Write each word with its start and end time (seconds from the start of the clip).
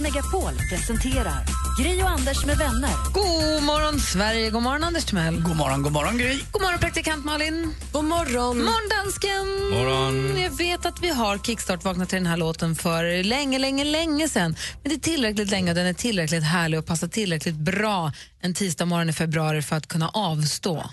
Megapol 0.00 0.52
presenterar 0.70 1.44
Gri 1.78 2.02
och 2.02 2.10
Anders 2.10 2.44
med 2.44 2.58
vänner. 2.58 2.90
God 3.12 3.62
morgon, 3.62 4.00
Sverige. 4.00 4.50
God 4.50 4.62
morgon, 4.62 4.84
Anders 4.84 5.04
Timell. 5.04 5.40
God 5.40 5.56
morgon, 5.56 5.82
god 5.82 5.92
morgon 5.92 6.18
Gry. 6.18 6.40
God 6.52 6.62
morgon, 6.62 6.78
praktikant 6.78 7.24
Malin. 7.24 7.74
God 7.92 8.04
morgon. 8.04 8.58
morgon, 8.58 8.88
dansken. 8.90 9.46
Morgon. 9.70 10.42
Jag 10.42 10.50
vet 10.50 10.86
att 10.86 11.02
vi 11.02 11.08
har 11.08 11.38
kickstart 11.38 11.84
vaknat 11.84 12.08
till 12.08 12.18
den 12.18 12.26
här 12.26 12.36
låten 12.36 12.74
för 12.74 13.22
länge, 13.22 13.58
länge, 13.58 13.84
länge 13.84 14.28
sen. 14.28 14.56
Men 14.82 14.90
det 14.90 14.96
är 14.96 15.00
tillräckligt 15.00 15.50
länge 15.50 15.70
och 15.70 15.76
den 15.76 15.86
är 15.86 15.92
tillräckligt 15.92 16.44
härlig 16.44 16.78
och 16.78 16.86
passar 16.86 17.08
tillräckligt 17.08 17.56
bra 17.56 18.12
en 18.40 18.54
tisdag 18.54 18.84
morgon 18.84 19.08
i 19.08 19.12
februari 19.12 19.62
för 19.62 19.76
att 19.76 19.88
kunna 19.88 20.08
avstå. 20.08 20.84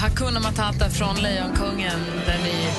Hakuna 0.00 0.40
Matata 0.40 0.90
från 0.90 1.16
Lejonkungen. 1.16 2.00
Den 2.26 2.40
är 2.40 2.69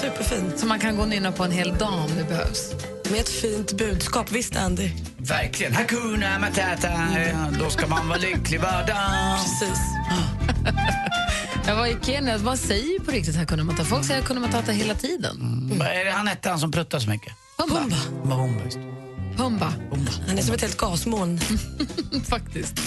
superfint. 0.00 0.58
som 0.58 0.68
man 0.68 0.78
kan 0.80 0.96
gå 0.96 1.02
och 1.02 1.08
nynna 1.08 1.32
på 1.32 1.44
en 1.44 1.50
hel 1.52 1.74
dag 1.78 1.92
om 1.92 2.10
det 2.18 2.24
behövs. 2.24 2.70
Med 3.10 3.20
ett 3.20 3.28
fint 3.28 3.72
budskap. 3.72 4.30
Visst, 4.32 4.56
Andy? 4.56 4.90
Verkligen. 5.16 5.74
Hakuna 5.74 6.38
Matata, 6.38 6.88
ja, 7.32 7.58
då 7.60 7.70
ska 7.70 7.86
man 7.86 8.08
vara 8.08 8.18
lycklig 8.18 8.60
var 8.60 8.86
dag. 8.86 9.38
Precis. 9.38 9.78
Jag 11.66 11.76
var 11.76 11.86
i 11.86 11.96
Kenya, 12.02 12.38
vad 12.38 12.58
säger 12.58 12.98
på 13.00 13.10
riktigt 13.10 13.36
Hakuna 13.36 13.64
Matata? 13.64 13.84
Folk 13.84 14.04
säger 14.04 14.20
Hakuna 14.20 14.40
Matata 14.40 14.72
hela 14.72 14.94
tiden. 14.94 15.70
Vad 15.78 15.88
är 15.88 16.04
det 16.04 16.10
han 16.10 16.26
hette, 16.26 16.48
han 16.48 16.58
som 16.58 16.72
pruttar 16.72 16.98
så 16.98 17.10
mycket? 17.10 17.32
Pumba. 17.58 17.96
Pumba. 18.24 18.62
Pumba, 19.36 19.72
Han 20.28 20.38
är 20.38 20.42
som 20.42 20.54
ett 20.54 20.60
helt 20.60 20.76
gasmoln. 20.76 21.40
faktiskt. 22.28 22.80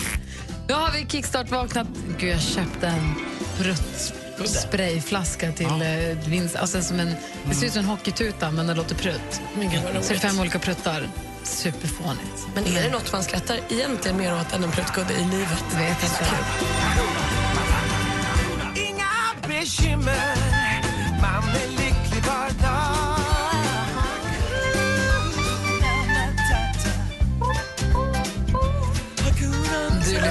Nu 0.67 0.73
har 0.73 0.91
vi 0.91 1.05
kickstart-vaknat. 1.09 1.87
Gud, 2.19 2.29
jag 2.29 2.41
köpte 2.41 2.87
en 2.87 3.15
prutt 3.57 4.13
sprayflaska 4.43 5.51
till 5.51 5.65
eh, 5.65 6.17
vinst. 6.27 6.55
Alltså 6.55 6.81
som 6.81 6.99
en, 6.99 7.15
det 7.45 7.55
ser 7.55 7.67
ut 7.67 7.73
som 7.73 7.79
en 7.79 7.89
hockeytuta, 7.89 8.51
men 8.51 8.67
den 8.67 8.77
låter 8.77 8.95
prutt. 8.95 9.41
Men 9.57 9.69
gud 9.69 9.81
vad 9.93 10.03
Så 10.03 10.13
det 10.13 10.19
är 10.19 10.29
fem 10.29 10.39
olika 10.39 10.59
pruttar. 10.59 11.09
Superfånigt. 11.43 12.47
Men 12.55 12.65
är 12.65 12.83
det 12.83 12.89
något 12.89 13.11
man 13.11 13.23
skrattar 13.23 13.59
egentligen 13.69 14.17
mer 14.17 14.33
åt 14.33 14.53
än 14.53 14.63
en 14.63 14.71
pruttgudde 14.71 15.13
i 15.13 15.25
livet? 15.25 15.65
Jag 15.71 15.79
vet 15.79 16.03
inte. 16.03 16.25
Inga 18.75 19.47
bekymmer, 19.47 20.35
man 21.21 21.49
är 21.49 21.69
lycklig 21.69 22.23
var 22.23 22.67
dag 22.67 22.94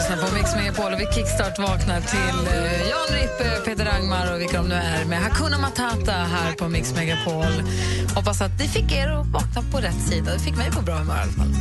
lyssnar 0.08 0.28
på 0.28 0.34
Mix 0.34 0.54
Megapol 0.54 0.92
och 0.92 1.00
vi 1.00 1.06
kickstart 1.14 1.58
vaknar 1.58 2.00
till 2.00 2.46
eh, 2.46 2.88
Jan 2.88 3.08
Rippe, 3.10 3.60
Peter 3.64 3.86
Angmar 3.86 4.32
och 4.34 4.40
vilka 4.40 4.56
de 4.56 4.68
nu 4.68 4.74
är 4.74 5.04
med 5.04 5.22
Hakuna 5.22 5.58
Matata 5.58 6.12
här 6.12 6.52
på 6.52 6.68
Mix 6.68 6.94
Megapol. 6.94 7.62
Hoppas 8.14 8.40
att 8.40 8.58
det 8.58 8.68
fick 8.68 8.92
er 8.92 9.08
att 9.08 9.26
vakna 9.26 9.62
på 9.72 9.78
rätt 9.78 10.00
sida. 10.08 10.32
Det 10.32 10.38
fick 10.38 10.56
mig 10.56 10.70
på 10.70 10.82
bra 10.82 10.94
humör 10.94 11.16
i 11.16 11.20
alla 11.22 11.32
fall. 11.32 11.54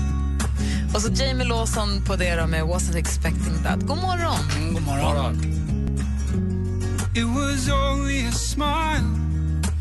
Och 0.96 1.02
så 1.02 1.12
Jamie 1.24 1.48
Lawson 1.48 2.06
på 2.08 2.16
det 2.16 2.36
då 2.36 2.48
med 2.48 2.64
Wasn't 2.64 2.98
expecting 2.98 3.64
that. 3.64 3.80
God 3.80 3.98
morgon! 3.98 4.40
Mm, 4.58 4.74
god 4.74 4.84
morgon. 4.84 5.36
It 7.16 7.26
was 7.26 7.70
only 7.70 8.26
a 8.28 8.32
smile, 8.32 9.08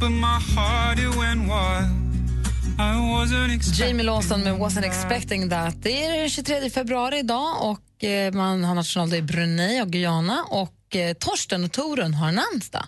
but 0.00 0.10
my 0.10 0.38
heart 0.54 0.98
it 0.98 1.16
went 1.16 1.40
wild 1.48 2.01
Jamie 3.82 4.02
Lawson 4.02 4.42
med 4.42 4.54
Wasn't 4.54 4.84
expecting 4.84 5.50
that. 5.50 5.82
Det 5.82 6.04
är 6.04 6.18
den 6.18 6.28
23 6.28 6.70
februari 6.70 7.18
idag 7.18 7.70
och 7.70 8.04
eh, 8.04 8.32
man 8.32 8.64
har 8.64 8.74
nationaldag 8.74 9.16
i 9.16 9.22
Brunei 9.22 9.82
och 9.82 9.90
Guyana 9.90 10.44
och 10.50 10.96
eh, 10.96 11.14
Torsten 11.14 11.64
och 11.64 11.72
Torun 11.72 12.14
har 12.14 12.32
namnsdag. 12.32 12.86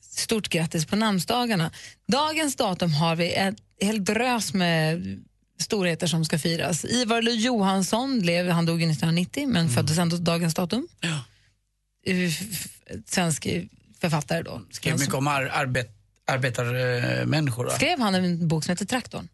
Stort 0.00 0.48
grattis 0.48 0.86
på 0.86 0.96
namnsdagarna. 0.96 1.70
Dagens 2.08 2.56
datum 2.56 2.92
har 2.92 3.16
vi 3.16 3.34
en 3.34 3.56
hel 3.80 4.04
drös 4.04 4.54
med 4.54 5.02
storheter 5.60 6.06
som 6.06 6.24
ska 6.24 6.38
firas. 6.38 6.84
Ivar 6.84 7.22
Johansson, 7.22 8.20
lev, 8.20 8.48
han 8.50 8.66
dog 8.66 8.82
1990 8.82 9.48
men 9.48 9.68
föddes 9.68 9.98
ändå 9.98 10.16
dagens 10.16 10.54
datum. 10.54 10.88
Ja. 11.00 11.24
Eh, 12.12 12.32
Svensk 13.06 13.46
författare 14.00 14.42
då. 14.42 14.62
Skrev 14.70 14.98
mycket 14.98 15.14
om 15.14 15.28
ar 15.28 15.50
arbet 15.54 15.93
arbetarmänniskor. 16.26 17.68
Skrev 17.68 18.00
han 18.00 18.14
en 18.14 18.48
bok 18.48 18.64
som 18.64 18.72
heter 18.72 18.86
Traktorn? 18.86 19.28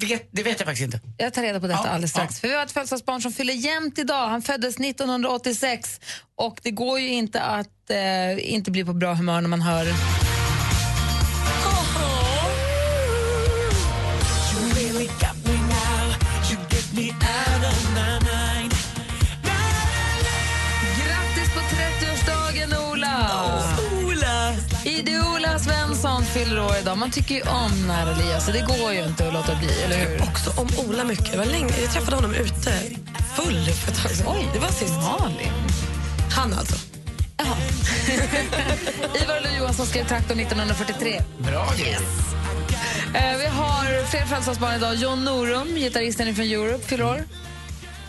Vet, 0.00 0.28
det 0.30 0.42
vet 0.42 0.60
jag 0.60 0.66
faktiskt 0.66 0.84
inte. 0.84 1.00
Jag 1.18 1.34
tar 1.34 1.42
reda 1.42 1.60
på 1.60 1.66
detta 1.66 1.80
ja, 1.84 1.90
alldeles 1.90 2.10
strax. 2.10 2.34
Ja. 2.34 2.40
För 2.40 2.48
vi 2.48 2.54
har 2.54 2.62
ett 2.62 2.72
födelsedagsbarn 2.72 3.20
som 3.20 3.32
fyller 3.32 3.54
jämnt 3.54 3.98
idag. 3.98 4.28
Han 4.28 4.42
föddes 4.42 4.80
1986 4.80 6.00
och 6.34 6.60
det 6.62 6.70
går 6.70 7.00
ju 7.00 7.08
inte 7.08 7.42
att 7.42 7.90
eh, 7.90 8.54
inte 8.54 8.70
bli 8.70 8.84
på 8.84 8.92
bra 8.92 9.14
humör 9.14 9.40
när 9.40 9.48
man 9.48 9.62
hör 9.62 9.84
Grattis 20.98 21.54
på 21.54 21.60
30-årsdagen! 21.60 22.35
Ide-Ola 24.86 25.58
Svensson 25.58 26.24
fyller 26.24 26.64
år 26.64 26.76
idag. 26.80 26.98
Man 26.98 27.10
tycker 27.10 27.34
ju 27.34 27.42
om 27.42 27.86
när 27.86 28.12
Elias, 28.12 28.46
så 28.46 28.52
det 28.52 28.60
går 28.60 28.92
ju 28.92 29.04
inte 29.04 29.28
att 29.28 29.32
låta 29.32 29.54
bli, 29.54 29.82
eller 29.84 29.96
hur? 29.96 30.22
Också 30.22 30.50
om 30.60 30.68
Ola 30.88 31.04
mycket. 31.04 31.32
Det 31.32 31.38
var 31.38 31.44
länge. 31.44 31.74
Jag 31.80 31.90
träffade 31.92 32.16
honom 32.16 32.34
ute, 32.34 32.72
full 33.36 33.64
för 33.64 33.92
ett 33.92 34.02
tag 34.02 34.10
sedan. 34.10 34.26
Oj, 34.28 34.48
det 34.52 34.58
var 34.58 34.68
sist. 34.68 34.94
Malin. 34.94 35.52
Han 36.30 36.52
alltså. 36.52 36.76
Jaha. 37.36 37.56
Ivar 39.22 39.40
Lo 39.40 39.58
Johansson 39.58 39.86
skrev 39.86 40.08
Traktorn 40.08 40.40
1943. 40.40 41.22
Bra 41.38 41.68
Gry. 41.78 41.90
Eh, 41.90 43.38
vi 43.38 43.46
har 43.46 44.06
fler 44.06 44.26
födelsedagsbarn 44.26 44.74
idag. 44.74 44.94
John 44.94 45.24
Norum, 45.24 45.68
gitarristen 45.74 46.34
från 46.34 46.46
Europe, 46.46 46.86
fyller 46.86 47.04
år. 47.04 47.24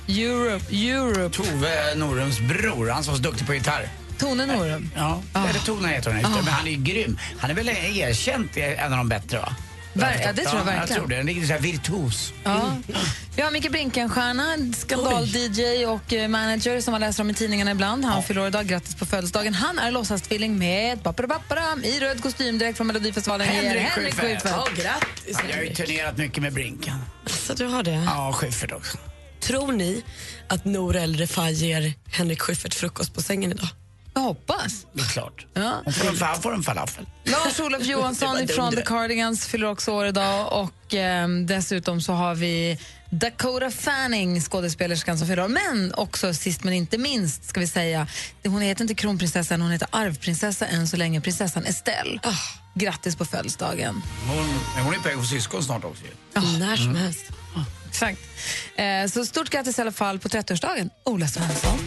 Europe, 0.07 0.65
Europe. 0.75 1.35
Tove 1.35 1.95
Norums 1.95 2.39
bror, 2.39 2.89
han 2.89 3.03
som 3.03 3.13
var 3.13 3.17
så 3.17 3.23
duktig 3.23 3.47
på 3.47 3.53
gitarr. 3.53 3.89
Tone 4.19 4.45
Norum. 4.45 4.89
Ja, 4.95 5.21
eller 5.33 5.59
Tone 5.59 5.87
heter 5.87 6.09
hon 6.09 6.19
inte, 6.19 6.31
men 6.31 6.53
han 6.53 6.67
är 6.67 6.71
ju 6.71 6.77
grym. 6.77 7.19
Han 7.39 7.49
är 7.49 7.53
väl 7.55 7.69
erkänt 7.69 8.57
en 8.57 8.91
av 8.93 8.97
de 8.97 9.09
bättre 9.09 9.37
va? 9.39 9.55
Ver- 9.93 10.21
ja, 10.23 10.33
det 10.33 10.41
tror 10.45 10.57
jag 10.57 10.65
verkligen. 10.65 10.79
Jag 10.79 10.89
tror 10.89 11.07
det. 11.07 11.15
Han 11.15 11.29
är 11.29 11.45
så 11.47 11.53
här 11.53 11.59
virtuos. 11.59 12.33
Ja. 12.43 12.75
Vi 13.35 13.41
har 13.41 13.51
Micke 13.51 13.71
Brinkenstierna, 13.71 14.57
skandal-DJ 14.77 15.85
och 15.85 16.13
eh, 16.13 16.27
manager 16.27 16.81
som 16.81 16.91
man 16.91 17.01
läser 17.01 17.23
om 17.23 17.29
i 17.29 17.33
tidningarna 17.33 17.71
ibland. 17.71 18.05
Han 18.05 18.23
fyller 18.23 18.41
år 18.41 18.47
idag. 18.47 18.67
Grattis 18.67 18.95
på 18.95 19.05
födelsedagen. 19.05 19.53
Han 19.53 19.79
är 19.79 19.91
låtsastvilling 19.91 20.57
med 20.57 21.03
Paparapapparam 21.03 21.83
i 21.83 21.99
röd 21.99 22.23
kostym 22.23 22.57
direkt 22.57 22.77
från 22.77 22.87
Melodifestivalen. 22.87 23.47
Henrik 23.47 23.81
Henrik 23.81 24.13
Schyffert. 24.13 24.41
Schyffert. 24.41 24.51
Ja, 24.77 24.83
grattis. 24.83 25.37
Jag 25.49 25.55
har 25.57 25.63
ju 25.63 25.73
turnerat 25.73 26.17
mycket 26.17 26.43
med 26.43 26.53
Brinken. 26.53 26.95
Så 27.25 27.53
du 27.53 27.65
har 27.65 27.83
det. 27.83 28.03
Ja, 28.05 28.33
Schyffert 28.33 28.71
också. 28.71 28.97
Tror 29.39 29.71
ni 29.71 30.03
att 30.49 30.65
Nour 30.65 30.95
El 30.95 31.15
Refai 31.17 31.51
ger 31.53 31.93
Henrik 32.11 32.41
Schyffert 32.41 32.73
frukost 32.73 33.13
på 33.13 33.21
sängen 33.21 33.51
idag? 33.51 33.67
Jag 34.17 34.21
hoppas. 34.23 34.85
Det 34.93 35.01
är 35.01 35.05
klart. 35.05 35.45
Ja. 35.53 35.81
Hon 35.85 35.93
får 35.93 36.09
en, 36.09 36.17
han 36.21 36.41
får 36.41 36.53
en 36.53 36.63
falafel. 36.63 37.05
Lars-Olof 37.23 37.81
Johansson 37.85 38.47
från 38.47 38.75
The 38.75 38.81
Cardigans 38.81 39.47
fyller 39.47 39.67
också 39.67 39.91
år 39.91 40.05
idag. 40.05 40.53
Och 40.53 40.93
eh, 40.93 41.27
Dessutom 41.29 42.01
så 42.01 42.13
har 42.13 42.35
vi 42.35 42.79
Dakota 43.09 43.71
Fanning, 43.71 44.41
skådespelerskan 44.41 45.17
som 45.17 45.27
fyller 45.27 45.43
år. 45.43 45.47
Men 45.47 45.93
också 45.93 46.33
sist 46.33 46.63
men 46.63 46.73
inte 46.73 46.97
minst 46.97 47.49
ska 47.49 47.59
vi 47.59 47.67
säga, 47.67 48.07
hon 48.45 48.61
heter 48.61 48.81
inte 48.83 48.95
kronprinsessan, 48.95 49.61
hon 49.61 49.71
heter 49.71 49.87
arvprinsessa 49.91 50.65
än 50.65 50.87
så 50.87 50.97
länge, 50.97 51.21
prinsessan 51.21 51.65
Estelle. 51.65 52.19
Grattis 52.73 53.15
på 53.15 53.25
födelsedagen. 53.25 54.01
Hon, 54.27 54.59
hon 54.83 54.93
är 54.93 54.97
på 54.97 55.03
väg 55.03 55.13
att 55.13 55.19
få 55.19 55.27
syskon 55.27 55.63
snart 55.63 55.83
också 55.83 56.03
ju. 56.03 56.41
När 56.59 56.75
som 56.75 56.95
helst. 56.95 57.25
Exakt. 57.89 58.19
Eh, 58.75 59.07
så 59.11 59.25
stort 59.25 59.49
grattis 59.49 59.79
i 59.79 59.81
alla 59.81 59.91
fall 59.91 60.19
på 60.19 60.27
30-årsdagen, 60.29 60.89
Ola 61.05 61.27
Svensson. 61.27 61.79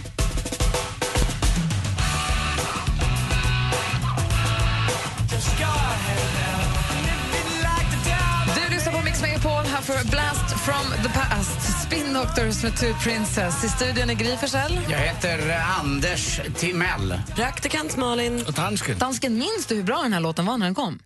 Här 9.81 10.03
för 10.03 10.11
Blast 10.11 10.65
from 10.65 11.03
the 11.03 11.09
past. 11.09 11.83
Spin 11.87 12.15
Doctors 12.15 12.63
med 12.63 12.77
Two 12.77 12.95
Princess. 13.03 13.65
I 13.65 13.69
studion 13.69 14.11
är 14.11 14.15
Gry 14.15 14.37
Forssell. 14.37 14.81
Jag 14.91 14.99
heter 14.99 15.51
eh, 15.51 15.81
Anders 15.81 16.41
Timell. 16.57 17.21
Praktikant 17.35 17.97
Malin. 17.97 18.45
Och 18.47 18.53
dansken. 18.53 18.99
Dansken, 18.99 19.35
minns 19.35 19.67
du 19.69 19.75
hur 19.75 19.83
bra 19.83 20.03
den 20.03 20.13
här 20.13 20.21
låten 20.21 20.47
var 20.47 20.59
när 20.59 20.67
den 20.67 20.75
kom? 20.75 20.99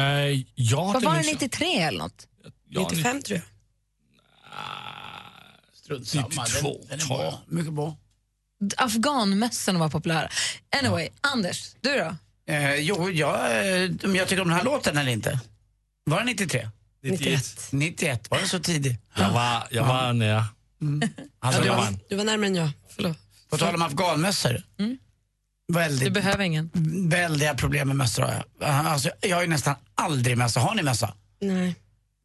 Uh, 0.00 0.42
ja, 0.54 0.84
Vad 0.94 1.02
var 1.02 1.10
det, 1.10 1.16
minns 1.16 1.26
jag. 1.26 1.34
93 1.34 1.78
eller 1.78 1.98
något? 1.98 2.26
Ja, 2.68 2.88
95 2.90 3.22
tror 3.22 3.38
jag. 3.38 3.44
Strunt 5.74 6.08
samma. 6.08 6.28
Den, 6.28 6.44
92, 6.44 6.80
den 6.88 7.00
är 7.00 7.04
tror 7.04 7.22
jag. 7.22 7.32
bra. 7.32 7.40
Mycket 7.46 7.72
bra. 7.72 7.96
Afghanmössorna 8.76 9.78
var 9.78 9.88
populära. 9.88 10.28
Anyway, 10.80 11.08
Anders, 11.20 11.74
du 11.80 11.94
då? 11.98 12.16
Eh, 12.52 12.74
jo, 12.74 13.10
jag, 13.10 13.34
eh, 13.84 13.90
om 14.04 14.16
jag 14.16 14.28
tycker 14.28 14.42
om 14.42 14.48
den 14.48 14.56
här 14.56 14.64
låten 14.64 14.98
eller 14.98 15.12
inte. 15.12 15.40
Var 16.04 16.18
det 16.18 16.24
93? 16.24 16.68
91. 17.02 17.68
91, 17.72 18.30
var 18.30 18.38
det 18.38 18.46
så 18.48 18.58
tidigt? 18.58 19.00
Jag 19.16 19.30
var, 19.30 19.66
jag 19.70 19.84
var 19.84 20.12
nära. 20.12 20.44
Alltså, 21.40 21.60
Ja, 21.62 21.64
det 21.64 21.70
det 21.70 21.76
var, 21.76 21.94
Du 22.08 22.16
var 22.16 22.24
närmare 22.24 22.46
än 22.46 22.54
jag. 22.54 22.70
Förlåt. 22.96 23.16
på 23.50 23.58
tal 23.58 23.74
om 23.74 23.82
afghanmössor. 23.82 24.62
Du 24.76 25.74
Väldigt, 25.74 26.12
behöver 26.12 26.44
ingen. 26.44 26.70
väldiga 27.08 27.54
problem 27.54 27.88
med 27.88 27.96
mössor 27.96 28.22
har 28.22 28.32
jag. 28.58 28.68
Alltså, 28.68 29.10
jag 29.20 29.36
har 29.36 29.42
ju 29.42 29.48
nästan 29.48 29.74
aldrig 29.94 30.38
mössa. 30.38 30.60
Har 30.60 30.74
ni 30.74 30.82
mössa? 30.82 31.14
Nej. 31.40 31.74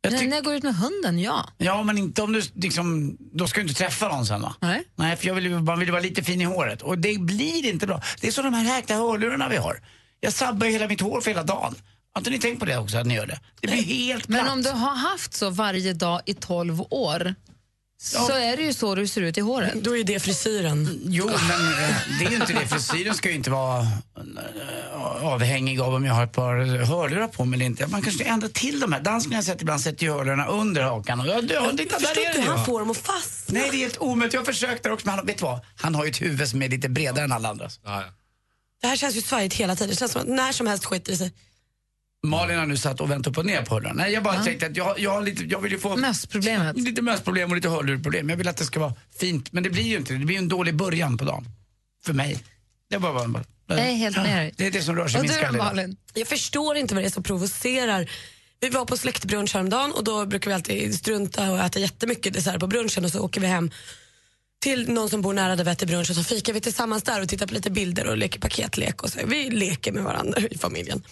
Jag 0.02 0.14
Nej, 0.14 0.28
när 0.28 0.36
jag 0.38 0.46
går 0.46 0.54
ut 0.56 0.64
med 0.64 0.76
hunden, 0.76 1.20
ja. 1.20 1.50
Ja, 1.58 1.84
men 1.84 1.98
inte 1.98 2.22
om 2.22 2.34
du 2.34 2.42
liksom, 2.56 3.18
då 3.34 3.48
ska 3.48 3.60
du 3.60 3.68
inte 3.68 3.74
träffa 3.74 4.08
någon 4.08 4.26
sen 4.26 4.42
va? 4.42 4.56
Nej. 4.62 4.84
Nej, 4.96 5.16
för 5.18 5.28
jag 5.28 5.36
vill, 5.36 5.50
man 5.60 5.80
vill 5.80 5.88
ju 5.88 5.92
vara 5.92 6.02
lite 6.02 6.24
fin 6.24 6.42
i 6.42 6.44
håret 6.44 6.82
och 6.82 6.98
det 6.98 7.20
blir 7.20 7.66
inte 7.66 7.88
bra. 7.88 8.02
Det 8.22 8.28
är 8.28 8.32
som 8.32 8.44
de 8.44 8.54
här 8.54 8.76
räkna 8.76 8.96
hörlurarna 8.96 9.50
vi 9.50 9.58
har. 9.58 9.82
Jag 10.20 10.34
sabbar 10.34 10.68
hela 10.68 10.88
mitt 10.88 11.02
hår 11.02 11.22
för 11.22 11.32
hela 11.32 11.44
dagen. 11.44 11.76
Har 12.14 12.20
inte 12.20 12.30
ni 12.30 12.40
tänkt 12.40 12.60
på 12.60 12.66
det 12.66 12.78
också, 12.78 12.98
att 12.98 13.06
ni 13.08 13.16
gör 13.16 13.26
det? 13.28 13.40
Det 13.62 13.68
blir 13.68 13.84
helt 13.84 14.28
platt. 14.28 14.44
Men 14.44 14.52
om 14.54 14.62
du 14.62 14.70
har 14.70 14.96
haft 14.96 15.34
så 15.34 15.50
varje 15.50 15.94
dag 15.94 16.22
i 16.26 16.34
12 16.34 16.82
år 16.90 17.36
så 17.98 18.32
är 18.32 18.58
det 18.58 18.64
ju 18.64 18.74
så 18.74 18.96
du 18.96 19.08
ser 19.08 19.22
ut 19.22 19.38
i 19.38 19.42
håret. 19.42 19.74
Då 19.84 19.98
är 19.98 20.04
det 20.04 20.20
frisyren. 20.20 21.00
Jo, 21.06 21.26
men 21.26 21.68
eh, 21.84 21.96
det 22.20 22.26
är 22.26 22.30
ju 22.30 22.36
inte 22.36 22.54
det. 22.54 22.68
Frisyren 22.68 23.16
ska 23.16 23.30
ju 23.30 23.36
inte 23.36 23.50
vara 23.50 23.80
eh, 23.82 25.24
avhängig 25.26 25.80
av 25.80 25.94
om 25.94 26.06
jag 26.06 26.14
har 26.14 26.24
ett 26.24 26.32
par 26.32 26.86
hörlurar 26.86 27.28
på 27.28 27.46
mig 27.46 27.58
eller 27.58 27.66
inte. 27.66 27.88
Man 27.88 28.02
kanske 28.02 28.24
ändrar 28.24 28.50
till 28.50 28.80
de 28.80 28.94
här. 28.94 29.00
Danskarna 29.02 29.36
har 29.36 29.38
jag 29.38 29.46
sett 29.46 29.62
ibland 29.62 29.82
sätter 29.82 30.04
ju 30.04 30.12
hörlurarna 30.12 30.46
under 30.48 30.82
hakan. 30.84 31.20
Och 31.20 31.28
jag, 31.28 31.44
jag, 31.52 31.78
titta, 31.78 31.96
Jag 31.96 32.02
där 32.02 32.08
förstår 32.08 32.22
är 32.22 32.28
inte 32.28 32.38
det 32.40 32.44
ju. 32.46 32.50
han 32.52 32.66
får 32.66 32.80
dem 32.80 32.92
att 32.92 32.98
fastna. 32.98 33.60
Nej, 33.60 33.70
det 33.72 33.78
är 33.78 33.80
helt 33.80 33.98
omöjligt. 33.98 34.34
Jag 34.34 34.42
har 34.42 34.46
försökt 34.46 34.84
där 34.84 34.92
också, 34.92 35.08
men 35.08 35.16
han, 35.16 35.26
vet 35.26 35.38
du 35.38 35.44
vad? 35.44 35.60
Han 35.76 35.96
har 35.96 36.04
ju 36.06 36.10
ett 36.10 36.22
huvud 36.22 36.48
som 36.50 36.62
är 36.62 36.70
lite 36.70 36.90
bredare 36.90 37.26
än 37.26 37.32
alla 37.32 37.50
andras. 37.50 37.80
Ja, 37.84 38.02
ja. 38.02 38.08
Det 38.82 38.88
här 38.88 38.96
känns 38.96 39.16
ju 39.16 39.22
svajigt 39.22 39.56
hela 39.56 39.76
tiden. 39.76 39.90
Det 39.90 39.96
känns 39.96 40.12
som 40.12 40.22
att 40.22 40.28
när 40.28 40.52
som 40.52 40.68
helst 40.68 40.86
skiter 40.86 41.12
det 41.12 41.18
sig. 41.18 41.32
Malin 42.28 42.58
har 42.58 42.66
nu 42.66 42.78
satt 42.78 43.02
och 43.02 43.12
vänt 43.12 43.28
upp 43.28 43.38
och 43.38 43.46
ner 43.46 43.62
på 43.62 43.74
hörlurarna. 43.76 44.04
Nej, 44.04 44.14
jag 44.14 44.24
bara 44.24 44.44
tänkte 44.44 44.66
att 44.66 44.78
jag, 44.78 45.00
jag, 45.00 45.12
har 45.12 45.22
lite, 45.22 45.44
jag 45.44 45.62
vill 45.62 45.72
ju 45.72 45.80
få 45.80 45.96
Mössproblemet. 45.96 46.78
lite 46.78 47.02
mössproblem 47.02 47.50
och 47.50 47.56
lite 47.56 47.70
hörlurproblem. 47.70 48.30
Jag 48.30 48.38
vill 48.38 48.48
att 48.48 48.58
det 48.58 48.66
ska 48.66 48.80
vara 48.80 48.94
fint, 49.20 49.54
men 49.54 49.64
det 49.64 49.70
blir 49.70 49.84
ju 49.84 49.98
inte 49.98 50.14
det. 50.14 50.20
Det 50.20 50.26
blir 50.26 50.36
ju 50.36 50.40
en 50.40 50.48
dålig 50.48 50.76
början 50.76 51.18
på 51.18 51.26
dagen. 51.26 51.46
För 52.06 52.14
mig. 52.14 52.44
Det 52.90 52.98
var 52.98 53.14
bara, 53.14 53.28
bara, 53.28 53.44
Jag 53.68 53.80
är 53.80 53.96
helt 53.96 54.18
med 54.18 54.38
dig. 54.38 54.54
Det 54.58 54.68
är 54.68 54.72
det 54.72 54.82
som 54.82 54.96
rör 54.96 55.08
sig 55.08 55.20
i 55.20 55.24
min 55.24 55.32
skalle. 55.32 55.96
Jag 56.14 56.28
förstår 56.28 56.78
inte 56.78 56.96
vad 56.96 57.04
det 57.04 57.08
är 57.08 57.12
som 57.12 57.24
provocerar. 57.24 58.10
Vi 58.60 58.70
var 58.70 58.86
på 58.86 58.98
släktbrunch 58.98 59.54
häromdagen 59.54 59.92
och 59.92 60.04
då 60.04 60.26
brukar 60.26 60.50
vi 60.50 60.54
alltid 60.54 60.96
strunta 60.96 61.52
och 61.52 61.60
äta 61.60 61.80
jättemycket 61.80 62.34
dessert 62.34 62.60
på 62.60 62.68
brunchen 62.68 63.06
och 63.06 63.12
så 63.12 63.20
åker 63.20 63.42
vi 63.42 63.48
hem 63.48 63.72
till 64.62 64.90
någon 64.92 65.10
som 65.10 65.22
bor 65.22 65.34
nära 65.34 65.56
där 65.56 65.64
vi 65.64 65.72
äter 65.72 65.88
brunch 65.88 66.10
och 66.10 66.16
så 66.16 66.24
fikar 66.24 66.54
vi 66.54 66.62
tillsammans 66.62 67.04
där 67.04 67.22
och 67.22 67.30
tittar 67.30 67.48
på 67.48 67.54
lite 67.54 67.72
bilder 67.72 68.08
och 68.08 68.18
leker 68.18 68.40
paketlek 68.40 69.04
och 69.04 69.10
så. 69.10 69.20
Vi 69.26 69.50
leker 69.50 69.92
med 69.92 70.04
varandra 70.04 70.42
i 70.52 70.58
familjen. 70.58 71.04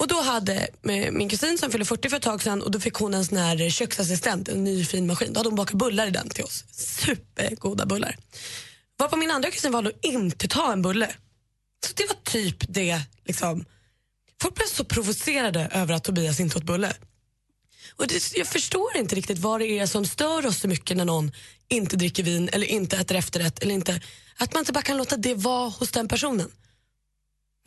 Och 0.00 0.08
då 0.08 0.20
hade 0.20 0.68
min 1.12 1.28
kusin 1.28 1.58
som 1.58 1.70
fyllde 1.70 1.84
40 1.84 2.08
för 2.08 2.16
ett 2.16 2.22
tag 2.22 2.42
sedan 2.42 2.62
och 2.62 2.70
då 2.70 2.80
fick 2.80 2.94
hon 2.94 3.14
en 3.14 3.24
sån 3.24 3.38
här 3.38 3.70
köksassistent, 3.70 4.48
en 4.48 4.64
ny 4.64 4.84
fin 4.84 5.06
maskin. 5.06 5.32
Då 5.32 5.38
hade 5.38 5.48
hon 5.48 5.56
bakat 5.56 5.74
bullar 5.74 6.06
i 6.06 6.10
den 6.10 6.28
till 6.28 6.44
oss. 6.44 6.64
Supergoda 6.72 7.86
bullar. 7.86 8.16
Varpå 8.98 9.16
min 9.16 9.30
andra 9.30 9.50
kusin 9.50 9.72
valde 9.72 9.90
att 9.90 10.04
inte 10.04 10.48
ta 10.48 10.72
en 10.72 10.82
bulle. 10.82 11.10
Så 11.86 11.92
det 11.96 12.06
var 12.08 12.16
typ 12.24 12.56
det 12.68 13.00
liksom. 13.24 13.64
Folk 14.42 14.54
blev 14.54 14.66
så 14.66 14.84
provocerade 14.84 15.68
över 15.72 15.94
att 15.94 16.04
Tobias 16.04 16.40
inte 16.40 16.58
åt 16.58 16.64
bulle. 16.64 16.92
Och 17.96 18.06
det, 18.06 18.36
jag 18.36 18.46
förstår 18.46 18.96
inte 18.96 19.14
riktigt 19.14 19.38
vad 19.38 19.60
det 19.60 19.78
är 19.78 19.86
som 19.86 20.06
stör 20.06 20.46
oss 20.46 20.58
så 20.58 20.68
mycket 20.68 20.96
när 20.96 21.04
någon 21.04 21.32
inte 21.68 21.96
dricker 21.96 22.22
vin 22.22 22.48
eller 22.52 22.66
inte 22.66 22.96
äter 22.96 23.16
efterrätt. 23.16 23.62
Eller 23.62 23.74
inte, 23.74 24.00
att 24.36 24.52
man 24.52 24.60
inte 24.60 24.72
bara 24.72 24.82
kan 24.82 24.96
låta 24.96 25.16
det 25.16 25.34
vara 25.34 25.68
hos 25.68 25.90
den 25.90 26.08
personen. 26.08 26.50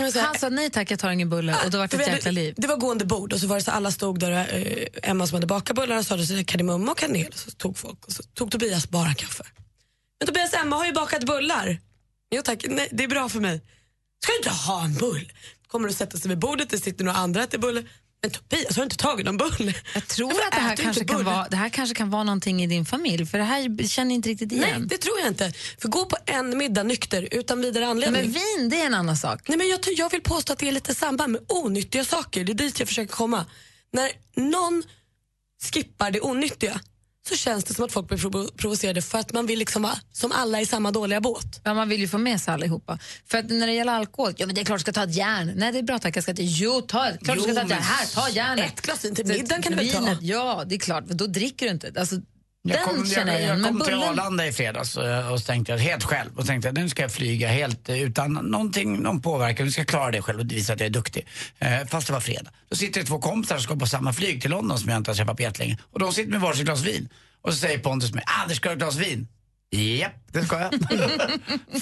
Han 0.01 0.39
sa 0.39 0.49
nej 0.49 0.69
tack, 0.69 0.91
jag 0.91 0.99
tar 0.99 1.11
ingen 1.11 1.29
bulle 1.29 1.55
och 1.65 1.71
då 1.71 1.77
var 1.77 1.87
det 1.87 1.97
ett 1.97 2.07
jäkla 2.07 2.31
liv. 2.31 2.53
Det 2.57 2.67
var 2.67 2.77
gående 2.77 3.05
bord 3.05 3.33
och 3.33 3.39
så 3.39 3.47
var 3.47 3.55
det 3.55 3.61
så 3.61 3.71
alla 3.71 3.91
stod 3.91 4.19
där 4.19 4.31
och 4.31 4.37
eh, 4.37 4.87
Emma 5.03 5.27
som 5.27 5.35
hade 5.35 5.47
bakat 5.47 5.75
bullarna 5.75 6.03
sa 6.03 6.15
det 6.15 6.43
kardemumma 6.43 6.91
och 6.91 6.97
kanel 6.97 7.27
och 7.27 7.39
så 7.39 7.51
tog 7.51 7.77
folk 7.77 8.05
och 8.05 8.11
så 8.11 8.23
tog 8.23 8.51
Tobias 8.51 8.89
bara 8.89 9.13
kaffe. 9.13 9.43
Men 10.19 10.27
Tobias 10.27 10.53
Emma 10.53 10.75
har 10.75 10.85
ju 10.85 10.93
bakat 10.93 11.23
bullar. 11.25 11.79
Jo 12.35 12.41
tack, 12.41 12.65
nej 12.69 12.89
det 12.91 13.03
är 13.03 13.07
bra 13.07 13.29
för 13.29 13.39
mig. 13.39 13.61
Ska 14.23 14.31
du 14.31 14.37
inte 14.37 14.49
ha 14.49 14.83
en 14.85 14.93
bull? 14.93 15.31
Kommer 15.67 15.87
du 15.87 15.93
sätta 15.93 16.17
sig 16.17 16.29
vid 16.29 16.39
bordet, 16.39 16.69
det 16.69 16.77
sitter 16.77 17.05
några 17.05 17.17
andra 17.17 17.39
och 17.39 17.47
äter 17.47 17.57
bulle. 17.57 17.83
Men 18.23 18.31
Tobias 18.31 18.75
har 18.75 18.83
inte 18.83 18.97
tagit 18.97 19.25
någon 19.25 19.37
bulle. 19.37 19.73
Jag 19.93 20.07
tror 20.07 20.31
att 20.31 20.51
det 20.51 20.59
här, 20.59 20.75
du 20.75 20.83
kanske 20.83 21.05
kan 21.05 21.23
vara, 21.23 21.47
det 21.49 21.55
här 21.55 21.69
kanske 21.69 21.95
kan 21.95 22.09
vara 22.09 22.23
någonting 22.23 22.63
i 22.63 22.67
din 22.67 22.85
familj, 22.85 23.25
för 23.25 23.37
det 23.37 23.43
här 23.43 23.87
känner 23.87 24.15
inte 24.15 24.29
riktigt 24.29 24.51
Nej, 24.51 24.69
igen. 24.69 24.87
det 24.87 24.97
tror 24.97 25.19
jag 25.19 25.27
inte. 25.27 25.53
För 25.77 25.87
gå 25.87 26.05
på 26.05 26.17
en 26.25 26.57
middag 26.57 26.83
nykter 26.83 27.27
utan 27.31 27.61
vidare 27.61 27.83
Nej, 27.83 27.91
anledning. 27.91 28.21
men 28.21 28.31
vin, 28.31 28.69
det 28.69 28.81
är 28.81 28.85
en 28.85 28.93
annan 28.93 29.17
sak. 29.17 29.47
Nej, 29.47 29.57
men 29.57 29.69
jag, 29.69 29.79
jag 29.95 30.09
vill 30.09 30.21
påstå 30.21 30.53
att 30.53 30.59
det 30.59 30.67
är 30.67 30.71
lite 30.71 30.95
samband 30.95 31.31
med 31.31 31.41
onyttiga 31.47 32.05
saker. 32.05 32.43
Det 32.43 32.51
är 32.51 32.53
dit 32.53 32.79
jag 32.79 32.87
försöker 32.87 33.13
komma. 33.13 33.45
När 33.91 34.11
någon 34.35 34.83
skippar 35.73 36.11
det 36.11 36.21
onyttiga 36.21 36.79
så 37.29 37.35
känns 37.35 37.63
det 37.63 37.73
som 37.73 37.85
att 37.85 37.91
folk 37.91 38.07
blir 38.07 38.17
provo- 38.17 38.57
provocerade 38.57 39.01
för 39.01 39.17
att 39.19 39.33
man 39.33 39.45
vill 39.45 39.59
liksom 39.59 39.81
vara 39.81 39.97
som 40.11 40.31
alla 40.31 40.61
i 40.61 40.65
samma 40.65 40.91
dåliga 40.91 41.21
båt. 41.21 41.61
Ja, 41.63 41.73
man 41.73 41.89
vill 41.89 41.99
ju 42.01 42.07
få 42.07 42.17
med 42.17 42.41
sig 42.41 42.53
allihopa. 42.53 42.99
För 43.27 43.37
att 43.37 43.49
när 43.49 43.67
det 43.67 43.73
gäller 43.73 43.93
alkohol, 43.93 44.33
ja 44.37 44.45
men 44.45 44.55
det 44.55 44.61
är 44.61 44.65
klart 44.65 44.77
du 44.79 44.81
ska 44.81 44.93
ta 44.93 45.03
ett 45.03 45.15
järn. 45.15 45.53
Nej 45.55 45.71
det 45.71 45.79
är 45.79 45.83
bra 45.83 45.99
tack, 45.99 46.15
jag 46.17 46.23
ska 46.23 46.31
inte. 46.31 46.43
Jo, 46.43 46.81
ta, 46.81 46.87
klart 46.87 47.19
du 47.21 47.33
Jo, 47.37 47.41
ska 47.43 47.53
ta 47.53 47.61
ett 47.61 47.69
järn. 47.69 47.81
Här, 47.81 48.05
ta 48.05 48.29
järnet. 48.29 48.65
Ett 48.73 48.81
glas 48.81 49.05
vin 49.05 49.15
till 49.15 49.25
middagen 49.25 49.61
kan 49.61 49.71
du 49.71 49.77
väl 49.77 49.89
ta? 49.91 50.17
Ja, 50.21 50.63
det 50.67 50.75
är 50.75 50.79
klart, 50.79 51.05
då 51.07 51.27
dricker 51.27 51.65
du 51.65 51.71
inte. 51.71 51.93
Alltså, 51.97 52.15
Jag 52.65 52.77
den 52.77 52.83
kom, 52.85 53.05
känner 53.05 53.33
jag 53.33 53.41
jag, 53.41 53.41
igen. 53.41 53.57
jag 53.57 53.67
kom 53.67 53.77
Men 53.77 53.85
till 53.87 53.93
bullen, 53.95 54.09
Arlanda 54.09 54.47
i 54.47 54.51
fredags 54.51 54.97
och, 54.97 55.31
och 55.33 55.45
tänkte 55.45 55.71
jag 55.71 55.79
helt 55.79 56.03
själv 56.03 56.37
och 56.39 56.45
tänkte 56.45 56.69
att 56.69 56.75
nu 56.75 56.89
ska 56.89 57.01
jag 57.01 57.11
flyga 57.11 57.47
helt 57.47 57.89
utan 57.89 58.33
någonting, 58.33 58.99
någon 59.01 59.21
påverkan. 59.21 59.65
Nu 59.65 59.71
ska 59.71 59.81
jag 59.81 59.87
klara 59.87 60.11
det 60.11 60.21
själv 60.21 60.39
och 60.39 60.51
visa 60.51 60.73
att 60.73 60.79
jag 60.79 60.87
är 60.87 60.91
duktig. 60.91 61.27
Eh, 61.59 61.85
fast 61.87 62.07
det 62.07 62.13
var 62.13 62.19
fredag. 62.19 62.51
Då 62.69 62.75
sitter 62.75 63.01
det 63.01 63.07
två 63.07 63.19
kompisar 63.19 63.55
som 63.55 63.63
ska 63.63 63.75
på 63.75 63.85
samma 63.85 64.13
flyg 64.13 64.41
till 64.41 64.51
London 64.51 64.79
som 64.79 64.89
jag 64.89 64.97
inte 64.97 65.11
har 65.11 65.15
träffat 65.15 65.37
på 65.37 65.43
jättelänge. 65.43 65.77
Och 65.91 65.99
de 65.99 66.13
sitter 66.13 66.31
med 66.31 66.41
varsitt 66.41 66.65
glas 66.65 66.81
vin. 66.81 67.09
Och 67.41 67.53
så 67.53 67.59
säger 67.59 67.77
Pontus 67.79 68.09
till 68.09 68.15
mig, 68.15 68.23
Anders 68.41 68.57
ska 68.57 68.69
du 68.69 68.83
ha 68.85 68.89
ett 68.89 68.95
glas 68.95 69.07
vin? 69.07 69.27
Japp, 69.71 70.13
det 70.31 70.43
ska 70.45 70.59
jag. 70.59 70.73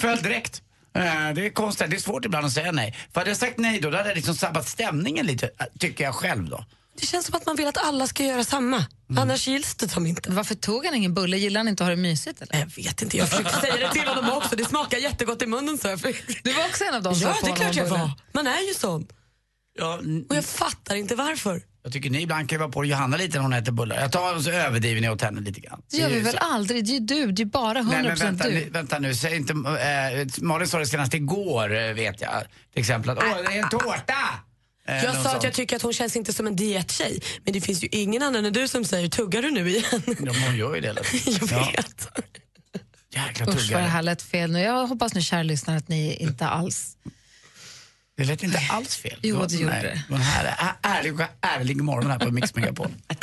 Föll 0.00 0.22
direkt. 0.22 0.62
Eh, 0.94 1.02
Det 1.34 1.46
är 1.46 1.50
konstigt, 1.52 1.90
det 1.90 1.96
är 1.96 2.00
svårt 2.00 2.24
ibland 2.24 2.46
att 2.46 2.52
säga 2.52 2.72
nej. 2.72 2.96
För 3.12 3.20
hade 3.20 3.30
jag 3.30 3.36
sagt 3.36 3.58
nej 3.58 3.80
då, 3.80 3.90
då 3.90 3.96
hade 3.96 4.08
jag 4.08 4.16
liksom 4.16 4.34
sabbat 4.34 4.68
stämningen 4.68 5.26
lite, 5.26 5.50
tycker 5.78 6.04
jag 6.04 6.14
själv 6.14 6.48
då. 6.48 6.64
Det 7.00 7.06
känns 7.06 7.26
som 7.26 7.34
att 7.34 7.46
man 7.46 7.56
vill 7.56 7.66
att 7.66 7.76
alla 7.84 8.06
ska 8.06 8.24
göra 8.24 8.44
samma. 8.44 8.84
Annars 9.18 9.48
gills 9.48 9.74
det 9.74 9.88
som 9.88 10.06
inte. 10.06 10.30
Varför 10.30 10.54
tog 10.54 10.84
han 10.86 10.94
ingen 10.94 11.14
bulle? 11.14 11.36
Gillar 11.36 11.60
han 11.60 11.68
inte 11.68 11.82
att 11.84 11.88
ha 11.88 11.96
det 11.96 12.02
mysigt? 12.02 12.42
Eller? 12.42 12.58
Jag 12.58 12.66
vet 12.84 13.02
inte, 13.02 13.16
jag 13.16 13.28
försökte 13.28 13.60
säga 13.60 13.76
det 13.76 13.92
till 13.92 14.08
honom 14.08 14.30
också. 14.36 14.56
Det 14.56 14.64
smakar 14.64 14.98
jättegott 14.98 15.42
i 15.42 15.46
munnen. 15.46 15.78
Så 15.78 15.88
jag. 15.88 15.98
Du 16.44 16.52
var 16.52 16.64
också 16.68 16.84
en 16.84 16.94
av 16.94 17.02
dem 17.02 17.14
som 17.14 17.28
Ja, 17.28 17.36
det 17.44 17.50
är 17.50 17.56
klart 17.56 17.74
jag 17.76 17.86
var. 17.86 18.10
Man 18.32 18.46
är 18.46 18.68
ju 18.68 18.74
sån. 18.74 19.06
Ja, 19.78 20.00
Och 20.30 20.36
jag 20.36 20.44
fattar 20.44 20.94
inte 20.94 21.14
varför. 21.14 21.62
jag 21.82 21.92
tycker 21.92 22.10
ni 22.10 22.22
ibland 22.22 22.48
kan 22.48 22.58
vara 22.58 22.68
på 22.70 22.84
Johanna 22.84 23.16
lite 23.16 23.36
när 23.36 23.42
hon 23.42 23.52
äter 23.52 23.72
bullar. 23.72 24.00
Jag 24.00 24.12
tar 24.12 24.34
och 24.36 24.42
så 24.42 24.50
överdriver 24.50 25.00
ni 25.00 25.08
åt 25.10 25.22
henne 25.22 25.40
lite 25.40 25.60
grann. 25.60 25.82
Det 25.90 25.96
gör 25.96 26.08
vi 26.08 26.20
Så- 26.20 26.26
väl 26.26 26.38
aldrig? 26.38 26.84
Det 26.84 26.90
är 26.90 26.94
ju 26.94 27.00
du, 27.00 27.32
det 27.32 27.42
är 27.42 27.46
bara 27.46 27.78
100% 27.80 27.92
Nej 27.92 28.02
men 28.02 28.16
vänta, 28.16 28.48
du. 28.48 28.54
nu, 28.54 28.68
vänta 28.70 28.98
nu, 28.98 29.14
säg 29.14 29.36
inte, 29.36 29.52
äh, 29.52 30.42
Malin 30.44 30.68
sa 30.68 30.78
det 30.78 30.86
senast 30.86 31.14
igår 31.14 31.74
eh, 31.76 31.92
vet 31.94 32.20
jag, 32.20 32.42
till 32.72 32.80
exempel 32.80 33.10
att 33.10 33.18
åh 33.18 33.36
det 33.48 33.58
är 33.58 33.62
en 33.62 33.68
tårta! 33.68 34.14
Eh, 34.88 35.04
Jag 35.04 35.14
sa 35.14 35.20
att 35.20 35.32
sån. 35.32 35.40
jag 35.42 35.52
tycker 35.52 35.76
att 35.76 35.82
hon 35.82 35.92
känns 35.92 36.16
inte 36.16 36.32
som 36.32 36.46
en 36.46 36.56
diettjej. 36.56 37.20
Men 37.44 37.52
det 37.52 37.60
finns 37.60 37.84
ju 37.84 37.88
ingen 37.92 38.22
annan 38.22 38.44
än 38.44 38.52
du 38.52 38.68
som 38.68 38.84
säger 38.84 39.08
tuggar 39.08 39.42
du 39.42 39.50
nu 39.50 39.70
igen? 39.70 39.84
Ja, 40.06 40.14
men 40.18 40.34
hon 40.34 40.56
gör 40.56 40.74
ju 40.74 40.80
det 40.80 40.86
jag 40.96 40.96
Ja, 41.50 41.72
vet. 41.76 42.08
jäkla 43.14 43.46
Usch 43.46 43.48
vad 43.48 43.56
det 43.56 43.62
tuggare. 43.62 43.82
här 43.82 44.02
lät 44.02 44.22
fel 44.22 44.52
nu. 44.52 44.60
Jag 44.60 44.86
hoppas 44.86 45.14
nu 45.14 45.22
kära 45.22 45.42
lyssnare 45.42 45.76
att 45.78 45.88
ni 45.88 46.14
inte 46.16 46.46
alls... 46.46 46.96
Det 48.16 48.24
lät 48.24 48.42
inte 48.42 48.60
alls 48.70 48.96
fel. 48.96 49.18
Jo, 49.22 49.44
det 49.48 49.54
gjorde 49.56 49.72
nej, 49.74 49.82
det. 49.82 50.02
var 50.08 50.16
en 50.16 50.22
här, 50.22 50.44
ä- 50.44 50.76
ärlig, 50.82 51.14
ärlig 51.40 51.76
morgon 51.82 52.10
här 52.10 52.18
på 52.18 52.30
Mix 52.30 52.54
Megapol. 52.54 52.88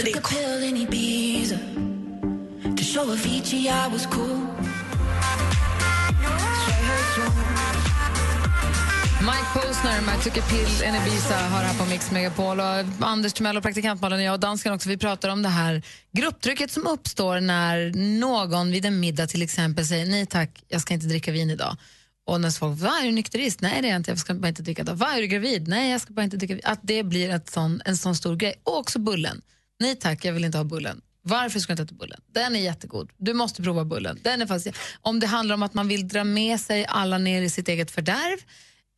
Mike 9.22 9.50
Posner 9.54 10.02
med 10.02 10.24
Took 10.24 10.38
a 10.38 10.42
pill 10.50 10.88
in 10.88 10.96
Ibiza 10.96 11.36
har 11.36 11.64
här 11.64 11.80
på 11.80 11.86
Mix 11.86 12.12
Megapol. 12.12 12.60
Och 12.60 13.08
Anders 13.08 13.34
Timell 13.34 13.58
och 13.58 13.64
praktikantmalen 13.64 14.20
och 14.20 14.26
jag 14.26 14.34
och 14.34 14.40
dansken 14.40 14.74
också, 14.74 14.90
vi 14.90 14.98
pratar 14.98 15.30
om 15.30 15.44
det 15.44 15.50
här 15.50 15.84
grupptrycket 16.12 16.72
som 16.72 16.88
uppstår 16.88 17.40
när 17.40 17.92
någon 18.20 18.72
vid 18.72 18.86
en 18.86 19.00
middag 19.00 19.28
till 19.28 19.42
exempel 19.42 19.86
säger 19.86 20.06
nej 20.06 20.26
tack, 20.26 20.64
jag 20.68 20.82
ska 20.82 20.94
inte 20.94 21.08
dricka 21.08 21.32
vin 21.32 21.50
idag. 21.50 21.78
Och 22.26 22.42
när 22.42 22.52
folk 22.52 22.80
va, 22.80 23.00
är 23.02 23.06
du 23.06 23.12
nykterist? 23.12 23.62
Nej 23.62 23.82
det 23.82 23.88
är 23.88 23.90
jag 23.90 24.00
inte, 24.00 24.12
jag 24.12 24.20
ska 24.20 24.34
bara 24.34 24.48
inte 24.48 24.64
dricka 24.64 24.82
idag. 24.82 24.96
Va, 24.96 25.08
är 25.08 25.22
du 25.22 25.28
gravid? 25.28 25.68
Nej, 25.68 25.92
jag 25.92 26.02
ska 26.02 26.14
bara 26.14 26.24
inte 26.24 26.38
dricka 26.38 26.54
vin. 26.54 26.64
Att 26.66 26.80
det 26.82 27.04
blir 27.04 27.30
ett 27.30 27.50
sån, 27.50 27.82
en 27.86 27.98
sån 27.98 28.16
stor 28.16 28.36
grej. 28.36 28.62
Och 28.64 28.78
också 28.78 29.00
bullen. 29.00 29.42
Nej 29.80 29.96
tack, 29.96 30.26
jag 30.26 30.34
vill 30.34 30.46
inte 30.46 30.58
ha 30.58 30.66
bullen. 30.66 31.02
Varför 31.22 31.60
ska 31.60 31.76
du 31.76 31.82
inte 31.82 31.94
äta 31.94 32.00
bullen? 32.00 32.22
Den 32.34 32.56
är 32.56 32.60
jättegod. 32.60 33.10
Du 33.18 33.34
måste 33.34 33.64
prova 33.64 33.86
bullen. 33.86 34.20
Den 34.24 34.42
är 34.42 34.46
fast... 34.46 34.68
om 35.02 35.20
det 35.20 35.28
handlar 35.28 35.56
om 35.56 35.64
att 35.64 35.74
man 35.74 35.88
vill 35.88 36.08
dra 36.08 36.24
med 36.24 36.60
sig 36.60 36.86
alla 36.86 37.18
ner 37.18 37.42
i 37.42 37.50
sitt 37.50 37.68
eget 37.68 37.92
fördärv 37.92 38.40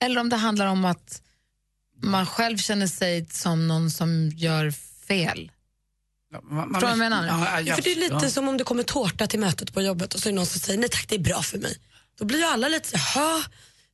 eller 0.02 0.22
om 0.22 0.30
det 0.30 0.36
handlar 0.36 0.66
om 0.68 0.86
att 0.86 1.22
man 2.04 2.26
själv 2.26 2.58
känner 2.58 2.88
sig 2.88 3.26
som 3.32 3.68
någon 3.68 3.92
som 3.92 4.30
gör 4.30 4.72
fel. 5.08 5.52
Man, 6.50 6.68
Förstår 6.74 6.80
du 6.80 6.82
vad 6.82 6.92
jag 6.92 6.98
menar? 7.00 7.28
Ja, 7.28 7.60
ja, 7.62 7.76
För 7.76 7.82
det 7.82 7.92
är 7.92 7.96
lite 7.96 8.18
ja. 8.22 8.30
som 8.30 8.48
om 8.48 8.58
det 8.58 8.64
kommer 8.64 8.84
tårta 8.84 9.28
till 9.28 9.40
mötet 9.40 9.74
på 9.74 9.82
jobbet 9.82 10.14
och 10.14 10.20
så 10.20 10.30
är 10.30 10.32
det 10.32 10.36
någon 10.36 10.46
som 10.46 10.60
säger 10.60 10.80
nej 10.80 10.90
tack 10.90 11.06
det 11.10 11.16
är 11.16 11.20
bra 11.20 11.42
för 11.42 11.58
mig. 11.58 11.78
Då 12.20 12.26
blir 12.26 12.38
ju 12.40 12.46
alla 12.46 12.68
lite 12.68 12.90
så 12.90 12.98
jaha, 13.16 13.44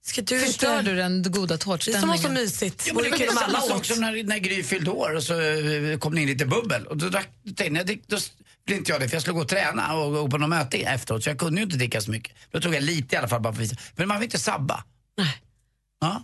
ska 0.06 0.22
du 0.22 0.40
Förstör 0.40 0.80
inte... 0.80 0.92
du 0.92 0.98
den 0.98 1.24
goda 1.32 1.48
Det 1.48 1.54
är 1.54 1.58
som 1.58 1.70
var 1.72 1.78
så 1.78 1.94
tårtstämningen? 1.98 2.34
mysigt. 2.34 2.84
Ja, 2.88 2.94
men 2.94 3.04
det 3.04 3.10
var 3.10 3.18
kul 3.18 3.28
samma 3.30 3.62
sak 3.62 3.86
som 3.86 4.02
när, 4.02 4.24
när 4.24 4.38
Gry 4.38 4.64
fyllde 4.64 4.92
år 4.92 5.16
och 5.16 5.24
så 5.24 5.42
eh, 5.42 5.98
kom 6.00 6.16
det 6.16 6.22
in 6.22 6.28
lite 6.28 6.46
bubbel. 6.46 6.88
Och 6.88 6.98
då, 6.98 7.10
drack, 7.10 7.30
då 7.44 7.54
tänkte 7.54 7.84
det- 7.84 8.08
då 8.08 8.18
blev 8.66 8.78
inte 8.78 8.92
jag 8.92 9.02
det 9.02 9.08
för 9.10 9.16
jag 9.16 9.22
skulle 9.22 9.34
gå 9.34 9.42
och 9.42 9.48
träna 9.48 9.94
och 9.96 10.12
gå 10.12 10.28
på 10.30 10.38
något 10.38 10.50
möte 10.50 10.78
efteråt 10.78 11.24
så 11.24 11.30
jag 11.30 11.40
kunde 11.40 11.62
ju 11.62 11.66
inte 11.66 11.78
dricka 11.78 12.02
så 12.02 12.12
mycket. 12.12 12.34
Då 12.52 12.62
tog 12.62 12.76
jag 12.76 12.84
lite 12.84 13.16
i 13.16 13.18
alla 13.18 13.28
fall 13.28 13.42
bara 13.42 13.54
för 13.54 13.62
att 13.64 13.72
visa. 13.72 13.76
Men 13.96 14.08
man 14.08 14.20
vill 14.20 14.26
inte 14.28 14.40
sabba. 14.40 14.84
Nej. 15.18 15.42
Ja, 16.00 16.24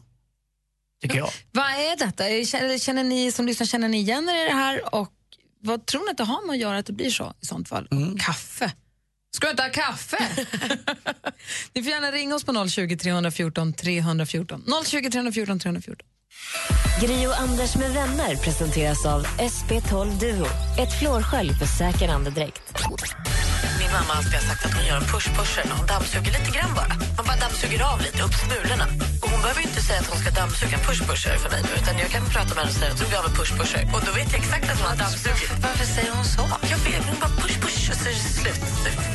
tycker 1.01 1.17
jag. 1.17 1.29
Vad 1.51 1.65
är 1.65 1.97
detta? 1.97 2.23
Känner, 2.45 2.77
känner 2.77 3.03
ni 3.03 3.31
som 3.31 3.45
lyssnar, 3.45 3.67
känner 3.67 3.87
ni 3.87 3.97
igen 3.97 4.29
er 4.29 4.45
i 4.45 4.49
det 4.49 4.55
här? 4.55 4.95
Och 4.95 5.09
vad 5.61 5.85
tror 5.85 6.05
ni 6.05 6.11
att 6.11 6.17
det 6.17 6.23
har 6.23 6.47
med 6.47 6.53
att 6.53 6.59
göra 6.59 6.77
att 6.77 6.85
det 6.85 6.93
blir 6.93 7.09
så 7.09 7.33
i 7.41 7.45
sånt 7.45 7.69
fall? 7.69 7.87
Kaffe? 8.19 8.71
Ska 9.35 9.47
du 9.47 9.51
inte 9.51 9.63
ha 9.63 9.69
kaffe? 9.69 10.17
ni 11.73 11.83
får 11.83 11.91
gärna 11.91 12.11
ringa 12.11 12.35
oss 12.35 12.43
på 12.43 12.67
020 12.69 12.97
314 12.97 13.73
314. 13.73 14.63
020 14.85 15.09
314 15.11 15.59
314. 15.59 16.07
Gri 17.01 17.27
och 17.27 17.39
Anders 17.39 17.75
med 17.75 17.91
vänner 17.93 18.35
presenteras 18.35 19.05
av 19.05 19.25
SP12 19.25 20.19
Duo. 20.19 20.45
Ett 20.79 20.99
flårskölj 20.99 21.53
för 21.53 21.65
säker 21.65 22.09
andedräkt. 22.09 22.61
Min 23.79 23.91
mamma 23.91 24.13
har 24.13 24.23
sagt 24.23 24.65
att 24.65 24.73
hon 24.73 24.85
gör 24.85 24.97
en 24.97 25.03
push-pusher 25.03 25.65
när 25.69 25.75
hon 25.75 25.87
dammsuger 25.87 26.31
lite 26.31 26.51
grann 26.57 26.75
bara. 26.75 26.87
Man 27.17 27.25
bara 27.25 27.37
dammsuger 27.37 27.93
av 27.93 28.01
lite, 28.01 28.23
upp 28.23 28.33
smulorna. 28.33 29.12
Hon 29.33 29.41
behöver 29.41 29.61
inte 29.61 29.81
säga 29.81 29.99
att 29.99 30.09
hon 30.11 30.19
ska 30.23 30.29
dammsuga 30.31 30.77
push-pusher 30.77 31.37
för 31.37 31.49
mig 31.49 31.61
nu, 31.63 31.69
utan 31.81 31.97
jag 32.03 32.09
kan 32.09 32.25
prata 32.25 32.51
med 32.55 32.57
henne 32.57 32.69
och 32.73 32.79
säga 32.79 32.91
att 32.91 33.01
hon 33.03 33.19
av 33.19 33.25
en 33.25 33.35
push-pusher. 33.39 33.83
Och 33.93 34.01
då 34.05 34.11
vet 34.11 34.29
jag 34.33 34.41
exakt 34.43 34.65
att 34.71 34.79
hon 34.81 34.89
har 34.93 34.99
dammsugit. 35.05 35.51
Varför 35.67 35.85
säger 35.85 36.11
hon 36.17 36.25
så? 36.25 36.43
Jag 36.73 36.79
vet, 36.87 37.03
hon 37.09 37.17
bara 37.23 37.33
push-push 37.43 37.83
och 37.91 37.97
så 38.01 38.05
är 38.09 38.15
det 38.19 38.25
slut. 38.39 38.63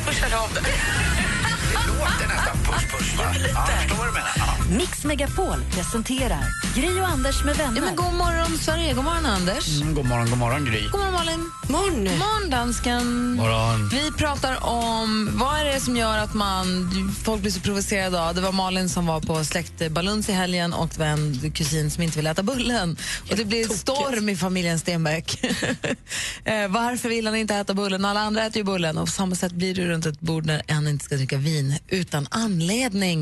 Pushar 0.05 0.31
av 0.43 0.49
det. 0.55 1.38
Det 1.69 1.87
låter 1.87 2.27
nästan 2.35 2.57
push-push 2.57 3.17
va? 3.17 3.23
Ja, 3.53 3.65
förstår 3.65 3.97
vad 3.97 4.07
du 4.07 4.11
menar. 4.11 4.31
Ja. 4.37 4.75
Mix 4.77 5.03
Megapol 5.03 5.63
presenterar 5.71 6.43
Gri 6.75 7.01
och 7.01 7.07
Anders 7.07 7.43
med 7.43 7.55
Ja, 7.59 7.63
vänner. 7.65 7.81
men 7.81 7.95
god 7.95 8.13
morgon, 8.13 8.57
Sverige. 8.57 8.93
God 8.93 9.03
morgon, 9.03 9.25
Anders. 9.25 9.81
Mm, 9.81 9.93
god 9.95 10.05
morgon, 10.05 10.29
god 10.29 10.37
morgon 10.37 10.65
Gry. 10.65 10.87
God 10.91 10.99
morgon, 10.99 11.13
Malin. 11.13 11.39
Morgon. 11.69 12.03
Morgon, 12.17 12.49
dansken. 12.49 13.33
Morgon. 13.33 13.89
Vi 13.89 14.11
pratar 14.11 14.65
om 14.65 15.29
vad 15.33 15.59
är 15.59 15.65
det 15.65 15.79
som 15.79 15.95
gör 15.97 16.17
att 16.17 16.33
man, 16.33 16.91
folk 17.23 17.41
blir 17.41 17.51
så 17.51 17.59
provocerade 17.59 18.21
av. 18.21 18.35
Det 18.35 18.41
var 18.41 18.51
Malin 18.51 18.89
som 18.89 19.05
var 19.05 19.19
på 19.21 19.43
släktbaluns 19.43 20.29
i 20.29 20.31
helgen 20.31 20.73
och 20.73 20.87
det 20.93 20.99
var 20.99 21.05
en 21.05 21.51
kusin 21.55 21.91
som 21.91 22.03
inte 22.03 22.17
ville 22.17 22.29
äta 22.31 22.43
bullen. 22.43 22.97
Och 23.31 23.37
det 23.37 23.45
blir 23.45 23.67
storm 23.67 24.29
i 24.29 24.35
familjen 24.35 24.79
Stenbeck. 24.79 25.43
eh, 26.43 26.67
varför 26.67 27.09
vill 27.09 27.25
han 27.25 27.35
inte 27.35 27.55
äta 27.55 27.73
bullen? 27.73 28.05
Alla 28.05 28.19
andra 28.19 28.45
äter 28.45 28.57
ju 28.57 28.63
bullen. 28.63 28.97
Och 28.97 29.05
på 29.05 29.11
samma 29.11 29.35
sätt 29.35 29.51
blir 29.51 29.75
det 29.75 29.85
runt 29.85 30.05
ett 30.05 30.19
bord 30.19 30.45
när 30.45 30.61
en 30.67 30.87
inte 30.87 31.05
ska 31.05 31.15
dricka 31.15 31.37
vin 31.37 31.58
utan 31.87 32.27
anledning. 32.31 33.21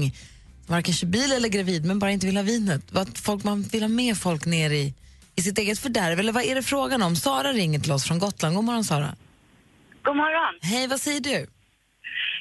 Varken 0.68 1.12
bil 1.12 1.32
eller 1.32 1.50
gravid, 1.50 1.86
men 1.86 2.00
bara 2.00 2.12
inte 2.12 2.26
vill 2.26 2.38
ha 2.38 2.44
vinet. 2.44 2.82
Vad 2.92 3.18
folk, 3.18 3.44
man 3.44 3.62
vill 3.62 3.82
ha 3.84 3.90
med 3.90 4.18
folk 4.18 4.46
ner 4.46 4.70
i, 4.70 4.94
i 5.36 5.42
sitt 5.42 5.58
eget 5.58 5.80
fördärv. 5.80 6.20
Eller 6.20 6.34
vad 6.34 6.44
är 6.44 6.56
det 6.56 6.64
frågan 6.64 7.02
om? 7.02 7.16
Sara 7.16 7.54
ringer 7.54 7.80
till 7.80 7.92
oss 7.92 8.08
från 8.08 8.20
Gotland. 8.20 8.56
God 8.56 8.64
morgon, 8.64 8.84
Sara. 8.84 9.12
God 10.04 10.16
morgon. 10.16 10.54
Hej, 10.62 10.88
vad 10.88 11.00
säger 11.02 11.20
du? 11.20 11.40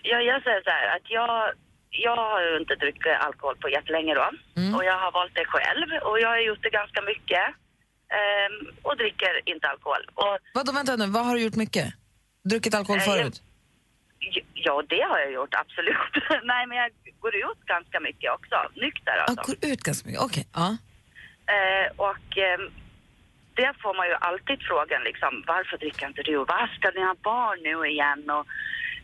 Ja, 0.02 0.16
jag 0.30 0.42
säger 0.42 0.62
så 0.64 0.70
här 0.70 0.86
att 0.96 1.06
jag, 1.18 1.52
jag 2.06 2.16
har 2.16 2.40
ju 2.46 2.52
inte 2.62 2.74
druckit 2.74 3.16
alkohol 3.26 3.56
på 3.56 3.68
jättelänge 3.68 4.14
då. 4.14 4.26
Och 4.76 4.84
jag 4.84 4.98
har 5.04 5.12
valt 5.18 5.34
det 5.34 5.44
själv 5.54 5.88
och 6.08 6.16
jag 6.20 6.28
har 6.28 6.40
gjort 6.48 6.62
det 6.62 6.70
ganska 6.80 7.00
mycket. 7.12 7.46
ehm, 8.18 8.56
och 8.82 8.96
dricker 8.96 9.34
inte 9.52 9.66
alkohol. 9.68 10.02
Och 10.14 10.38
Vadå, 10.54 10.72
vänta 10.72 10.96
nu, 10.96 11.06
vad 11.06 11.24
har 11.26 11.34
du 11.34 11.40
gjort 11.42 11.54
mycket? 11.64 11.86
Druckit 12.50 12.74
alkohol 12.74 12.98
Eh, 12.98 13.04
förut? 13.04 13.36
j- 13.36 13.42
ja, 14.54 14.82
det 14.88 15.00
har 15.00 15.18
jag 15.18 15.32
gjort 15.32 15.54
absolut. 15.54 16.12
Nej, 16.44 16.66
men 16.66 16.78
jag 16.78 16.90
går 17.20 17.34
ut 17.36 17.60
ganska 17.66 18.00
mycket 18.00 18.32
också. 18.32 18.56
Nykter 18.74 19.16
alltså. 19.16 19.52
går 19.52 19.72
ut 19.72 19.80
ganska 19.82 20.06
mycket, 20.08 20.22
okej. 20.22 20.46
Ja. 20.54 20.76
Eh, 21.54 21.86
och 21.96 22.36
ehm, 22.38 22.70
det 23.54 23.72
får 23.82 23.94
man 23.94 24.06
ju 24.08 24.14
alltid 24.14 24.62
frågan 24.62 25.02
liksom, 25.02 25.44
varför 25.46 25.76
dricker 25.78 26.06
inte 26.06 26.22
du? 26.22 26.36
Vad 26.36 26.68
ska 26.76 26.90
ni 26.90 27.00
ha 27.00 27.14
barn 27.22 27.58
nu 27.62 27.86
igen? 27.90 28.30
Och, 28.30 28.46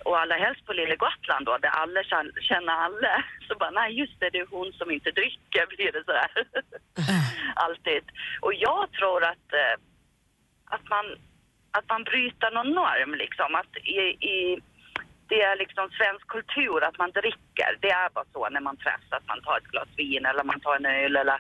och 0.05 0.21
allra 0.21 0.37
helst 0.37 0.67
på 0.67 0.73
lilla 0.73 0.97
Gotland 0.97 1.47
då, 1.47 1.59
där 1.59 1.69
alla 1.69 2.03
känn- 2.03 2.33
känner 2.41 2.73
alla. 2.73 3.25
Så 3.49 3.55
bara, 3.55 3.71
nej 3.71 3.93
just 4.01 4.21
det, 4.21 4.31
det 4.31 4.39
är 4.39 4.47
hon 4.51 4.73
som 4.73 4.91
inte 4.91 5.11
dricker, 5.11 5.67
blir 5.77 5.93
det 5.93 6.05
sådär. 6.05 6.31
alltid. 7.55 8.03
Och 8.41 8.55
jag 8.55 8.93
tror 8.93 9.25
att, 9.25 9.49
eh, 9.53 9.77
att, 10.65 10.89
man, 10.89 11.05
att 11.71 11.89
man 11.89 12.05
bryter 12.05 12.51
någon 12.51 12.71
norm 12.71 13.15
liksom. 13.15 13.55
Att 13.55 13.77
i, 13.77 14.01
i, 14.37 14.61
det 15.33 15.43
är 15.43 15.57
liksom 15.57 15.91
svensk 15.91 16.27
kultur 16.27 16.85
att 16.85 16.99
man 16.99 17.11
dricker. 17.11 17.71
Det 17.81 17.91
är 17.91 18.09
bara 18.15 18.25
så 18.33 18.49
när 18.49 18.61
man 18.61 18.77
träffas, 18.77 19.13
att 19.13 19.27
man 19.33 19.43
tar 19.43 19.57
ett 19.59 19.73
glas 19.73 19.89
vin 19.97 20.27
eller 20.27 20.45
man 20.45 20.61
tar 20.61 20.77
en 20.77 20.87
öl 20.87 21.17
eller 21.17 21.39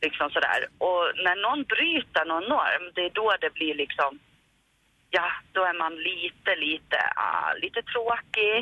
liksom 0.00 0.30
sådär. 0.30 0.60
Och 0.78 1.04
när 1.24 1.36
någon 1.46 1.62
bryter 1.74 2.24
någon 2.24 2.48
norm, 2.56 2.84
det 2.94 3.04
är 3.04 3.10
då 3.10 3.34
det 3.40 3.52
blir 3.54 3.74
liksom, 3.74 4.18
ja, 5.10 5.26
då 5.52 5.64
är 5.64 5.74
man 5.74 5.94
lite, 5.96 6.56
lite, 6.56 6.98
ah, 7.16 7.52
lite 7.62 7.82
tråkig. 7.82 8.56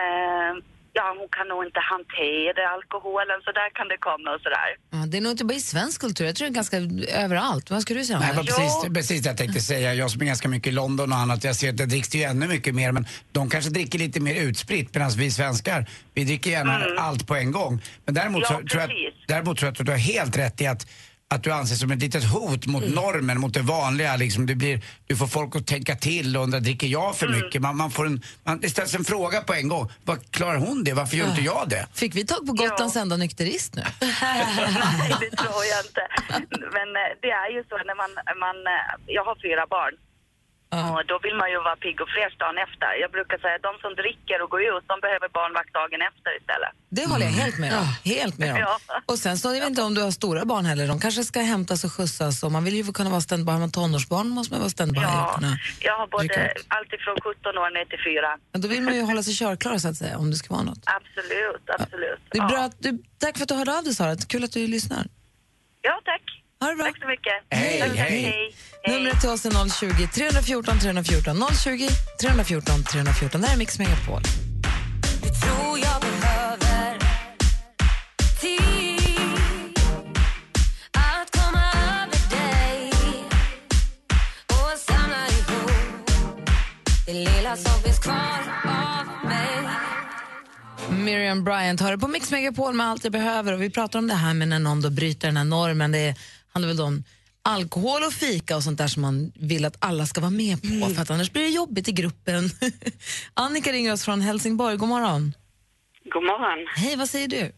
Eh, 0.00 0.52
ja, 0.98 1.14
hon 1.18 1.28
kan 1.36 1.46
nog 1.48 1.64
inte 1.68 1.80
hantera 1.92 2.62
alkoholen, 2.76 3.38
så 3.44 3.50
där 3.60 3.70
kan 3.78 3.86
det 3.88 3.98
komma 4.08 4.28
och 4.34 4.40
sådär. 4.46 4.70
Ja, 4.94 4.98
det 5.10 5.16
är 5.18 5.20
nog 5.20 5.32
inte 5.32 5.44
bara 5.44 5.54
i 5.54 5.60
svensk 5.60 6.00
kultur, 6.00 6.24
jag 6.26 6.36
tror 6.36 6.44
det 6.48 6.52
är 6.52 6.54
ganska 6.62 6.76
överallt. 7.24 7.70
Vad 7.70 7.82
ska 7.82 7.94
du 7.94 8.04
säga? 8.04 8.18
Nej, 8.18 8.30
det 8.30 8.36
var 8.36 8.44
precis, 8.44 8.94
precis 8.94 9.22
det 9.22 9.28
jag 9.28 9.36
tänkte 9.36 9.60
säga. 9.60 9.94
Jag 9.94 10.10
som 10.10 10.20
är 10.22 10.26
ganska 10.26 10.48
mycket 10.48 10.68
i 10.72 10.74
London 10.82 11.12
och 11.12 11.18
annat, 11.18 11.44
jag 11.44 11.56
ser 11.56 11.68
att 11.70 11.76
det 11.76 11.86
dricks 11.86 12.14
ju 12.14 12.22
ännu 12.22 12.48
mycket 12.48 12.74
mer 12.74 12.92
men 12.92 13.06
de 13.32 13.50
kanske 13.50 13.70
dricker 13.70 13.98
lite 13.98 14.20
mer 14.20 14.34
utspritt 14.34 14.94
medan 14.94 15.10
vi 15.10 15.30
svenskar, 15.30 15.86
vi 16.14 16.24
dricker 16.24 16.50
gärna 16.50 16.86
allt 16.98 17.26
på 17.26 17.34
en 17.34 17.52
gång. 17.52 17.82
Men 18.04 18.14
däremot, 18.14 18.42
Ja, 18.42 18.48
så, 18.48 18.68
tror 18.68 18.82
jag, 18.82 18.90
däremot 19.28 19.58
tror 19.58 19.66
jag 19.66 19.72
att 19.80 19.86
du 19.86 19.92
har 19.92 19.98
helt 19.98 20.36
rätt 20.38 20.60
i 20.60 20.66
att 20.66 20.86
att 21.34 21.42
du 21.42 21.52
anses 21.52 21.80
som 21.80 21.90
ett 21.90 22.00
litet 22.00 22.24
hot 22.24 22.66
mot 22.66 22.88
normen, 22.88 23.40
mot 23.40 23.54
det 23.54 23.60
vanliga. 23.60 24.16
Liksom. 24.16 24.46
Du, 24.46 24.54
blir, 24.54 24.80
du 25.06 25.16
får 25.16 25.26
folk 25.26 25.56
att 25.56 25.66
tänka 25.66 25.94
till 25.96 26.36
och 26.36 26.42
undra, 26.42 26.60
dricker 26.60 26.86
jag 26.86 27.16
för 27.16 27.28
mycket? 27.28 27.62
Man, 27.62 27.76
man 27.76 27.90
får 27.90 28.06
en, 28.06 28.22
man, 28.44 28.60
det 28.60 28.68
ställs 28.68 28.94
en 28.94 29.04
fråga 29.04 29.40
på 29.40 29.54
en 29.54 29.68
gång. 29.68 29.90
Vad 30.04 30.30
klarar 30.30 30.56
hon 30.56 30.84
det? 30.84 30.92
Varför 30.92 31.16
gör 31.16 31.28
inte 31.28 31.42
jag 31.42 31.68
det? 31.68 31.86
Fick 31.92 32.14
vi 32.14 32.26
tag 32.26 32.46
på 32.46 32.52
Gotlands 32.52 32.96
enda 32.96 33.16
nykterist 33.16 33.74
nu? 33.74 33.82
Nej, 34.00 35.14
det 35.20 35.36
tror 35.36 35.64
jag 35.72 35.80
inte. 35.86 36.04
Men 36.76 36.88
eh, 37.00 37.10
det 37.22 37.30
är 37.30 37.50
ju 37.56 37.64
så 37.68 37.76
när 37.76 37.96
man, 38.02 38.10
man 38.44 38.56
eh, 38.66 39.14
jag 39.16 39.24
har 39.24 39.36
fyra 39.42 39.66
barn. 39.70 39.94
Och 40.94 41.06
då 41.12 41.16
vill 41.26 41.36
man 41.42 41.48
ju 41.54 41.58
vara 41.68 41.78
pigg 41.84 41.96
och 42.04 42.10
fräsch 42.16 42.36
dagen 42.42 42.58
efter. 42.66 42.90
Jag 43.04 43.10
brukar 43.16 43.36
säga 43.44 43.54
att 43.58 43.66
de 43.70 43.74
som 43.84 43.92
dricker 44.02 44.38
och 44.42 44.50
går 44.54 44.62
ut, 44.70 44.84
de 44.92 44.96
behöver 45.06 45.28
barnvakt 45.38 45.72
dagen 45.80 46.00
efter 46.10 46.30
istället. 46.40 46.72
Det 46.96 47.04
håller 47.12 47.26
jag 47.30 47.36
helt 47.44 47.58
med 47.64 47.72
om. 47.80 47.86
Helt 48.14 48.38
med 48.38 48.52
om. 48.52 48.58
Ja. 48.60 49.02
Och 49.06 49.18
sen 49.24 49.38
så, 49.38 49.48
jag 49.48 49.60
vet 49.60 49.68
inte 49.74 49.82
om 49.82 49.94
du 49.94 50.02
har 50.02 50.10
stora 50.10 50.44
barn 50.44 50.64
heller, 50.70 50.84
de 50.88 51.00
kanske 51.00 51.24
ska 51.24 51.40
hämtas 51.40 51.84
och 51.84 51.92
skjutsas 51.92 52.42
och 52.44 52.52
man 52.52 52.64
vill 52.64 52.74
ju 52.74 52.92
kunna 52.92 53.10
vara 53.10 53.20
standby. 53.20 53.52
Har 53.52 53.58
man 53.58 53.70
tonårsbarn 53.70 54.28
måste 54.28 54.52
man 54.52 54.60
vara 54.60 54.70
standby. 54.70 55.00
Ja, 55.00 55.40
jag 55.80 55.96
har 56.00 56.06
både 56.06 56.24
ut. 56.24 56.66
allt 56.68 56.92
ifrån 56.92 57.16
17 57.22 57.58
år 57.58 57.70
ner 57.70 57.84
till 57.84 58.02
4. 58.04 58.38
Men 58.52 58.60
då 58.60 58.68
vill 58.68 58.82
man 58.82 58.94
ju 58.94 59.02
hålla 59.02 59.22
sig 59.22 59.34
körklar 59.34 59.78
så 59.78 59.88
att 59.88 59.96
säga, 59.96 60.18
om 60.18 60.30
det 60.30 60.36
ska 60.36 60.54
vara 60.54 60.62
något. 60.62 60.84
Absolut, 60.84 61.64
absolut. 61.78 62.20
Det 62.30 62.38
är 62.38 62.42
ja. 62.42 62.48
bra 62.48 62.58
att 62.58 62.76
du, 62.78 63.02
tack 63.18 63.36
för 63.36 63.42
att 63.42 63.48
du 63.48 63.54
hörde 63.54 63.78
av 63.78 63.84
dig 63.84 63.94
Sara, 63.94 64.16
kul 64.16 64.44
att 64.44 64.52
du 64.52 64.66
lyssnar. 64.66 65.06
Ja, 65.82 66.00
tack. 66.04 66.43
Ha 66.60 66.68
det 66.68 66.76
bra. 66.76 66.84
Tack 66.84 66.98
så 66.98 67.08
mycket. 67.08 67.32
Hej, 67.50 67.80
hej. 67.96 68.22
hej. 68.22 68.54
Numret 68.88 69.20
till 69.20 69.30
oss 69.30 69.46
är 69.46 69.68
020 69.68 70.06
314 70.06 70.78
314. 70.78 71.36
020 71.64 71.88
314 72.20 72.84
314. 72.84 73.40
Det 73.40 73.46
här 73.46 73.54
är 73.54 73.58
Mix 73.58 73.78
Megapol. 73.78 74.22
tror 75.42 75.78
jag 75.78 76.00
behöver 76.00 76.98
tid 78.40 79.78
att 80.92 81.30
komma 81.30 81.64
över 81.72 82.36
dig 82.36 82.90
och 84.48 84.78
samla 84.78 85.26
ihop 85.28 86.10
det 87.06 87.12
lilla 87.12 87.56
som 87.56 87.82
finns 87.82 87.98
kvar 87.98 88.40
av 88.64 89.28
mig 89.28 89.68
Miriam 90.90 91.44
Bryant 91.44 91.80
har 91.80 91.90
det 91.90 91.98
på 91.98 92.08
Mix 92.08 92.30
Megapol 92.30 92.74
med 92.74 92.86
allt 92.86 93.04
jag 93.04 93.12
behöver 93.12 93.52
och 93.52 93.62
vi 93.62 93.70
pratar 93.70 93.98
om 93.98 94.06
det 94.06 94.14
här 94.14 94.34
med 94.34 94.48
när 94.48 94.58
någon 94.58 94.80
då 94.80 94.90
bryter 94.90 95.28
den 95.28 95.36
här 95.36 95.44
normen. 95.44 95.92
Det 95.92 96.14
handlar 96.54 96.68
väl 96.68 96.76
då 96.76 96.84
om 96.84 97.04
alkohol 97.42 98.02
och 98.02 98.12
fika 98.12 98.56
och 98.56 98.62
sånt 98.62 98.78
där 98.78 98.86
som 98.86 99.02
man 99.02 99.32
vill 99.34 99.64
att 99.64 99.76
alla 99.88 100.04
ska 100.06 100.20
vara 100.20 100.30
med 100.30 100.56
på 100.62 100.94
för 100.94 101.02
att 101.02 101.10
annars 101.10 101.32
blir 101.32 101.42
det 101.42 101.48
jobbigt 101.48 101.88
i 101.88 101.92
gruppen. 101.92 102.42
Annika 103.34 103.72
ringer 103.72 103.92
oss 103.92 104.04
från 104.04 104.20
Helsingborg. 104.20 104.76
God 104.76 104.88
morgon. 104.88 105.32
God 106.04 106.24
morgon. 106.24 106.66
Hej, 106.76 106.96
vad 106.96 107.08
säger 107.08 107.28
du? 107.28 107.52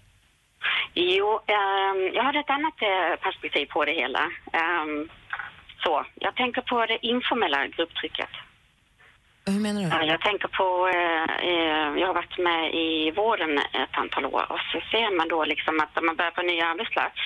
Jo, 0.94 1.28
ehm, 1.56 2.00
jag 2.16 2.22
har 2.24 2.34
ett 2.40 2.50
annat 2.50 2.78
eh, 2.82 3.20
perspektiv 3.26 3.66
på 3.66 3.84
det 3.84 3.92
hela. 4.02 4.22
Ehm, 4.60 5.08
så, 5.84 6.06
jag 6.14 6.34
tänker 6.36 6.62
på 6.62 6.86
det 6.86 6.98
informella 7.06 7.66
grupptrycket. 7.66 8.28
Hur 9.46 9.60
menar 9.60 9.80
du? 9.82 9.88
Ja, 9.88 10.02
Jag 10.04 10.20
tänker 10.20 10.48
på, 10.48 10.68
eh, 10.98 11.28
eh, 11.50 11.88
jag 12.00 12.06
har 12.06 12.14
varit 12.14 12.38
med 12.38 12.74
i 12.74 13.10
vården 13.10 13.58
ett 13.58 13.94
antal 14.02 14.24
år 14.26 14.44
och 14.52 14.60
så 14.72 14.78
ser 14.90 15.16
man 15.18 15.28
då 15.28 15.44
liksom 15.44 15.80
att 15.80 15.98
om 15.98 16.06
man 16.06 16.16
börjar 16.16 16.30
på 16.30 16.40
en 16.40 16.46
ny 16.46 16.60
arbetsplats 16.60 17.20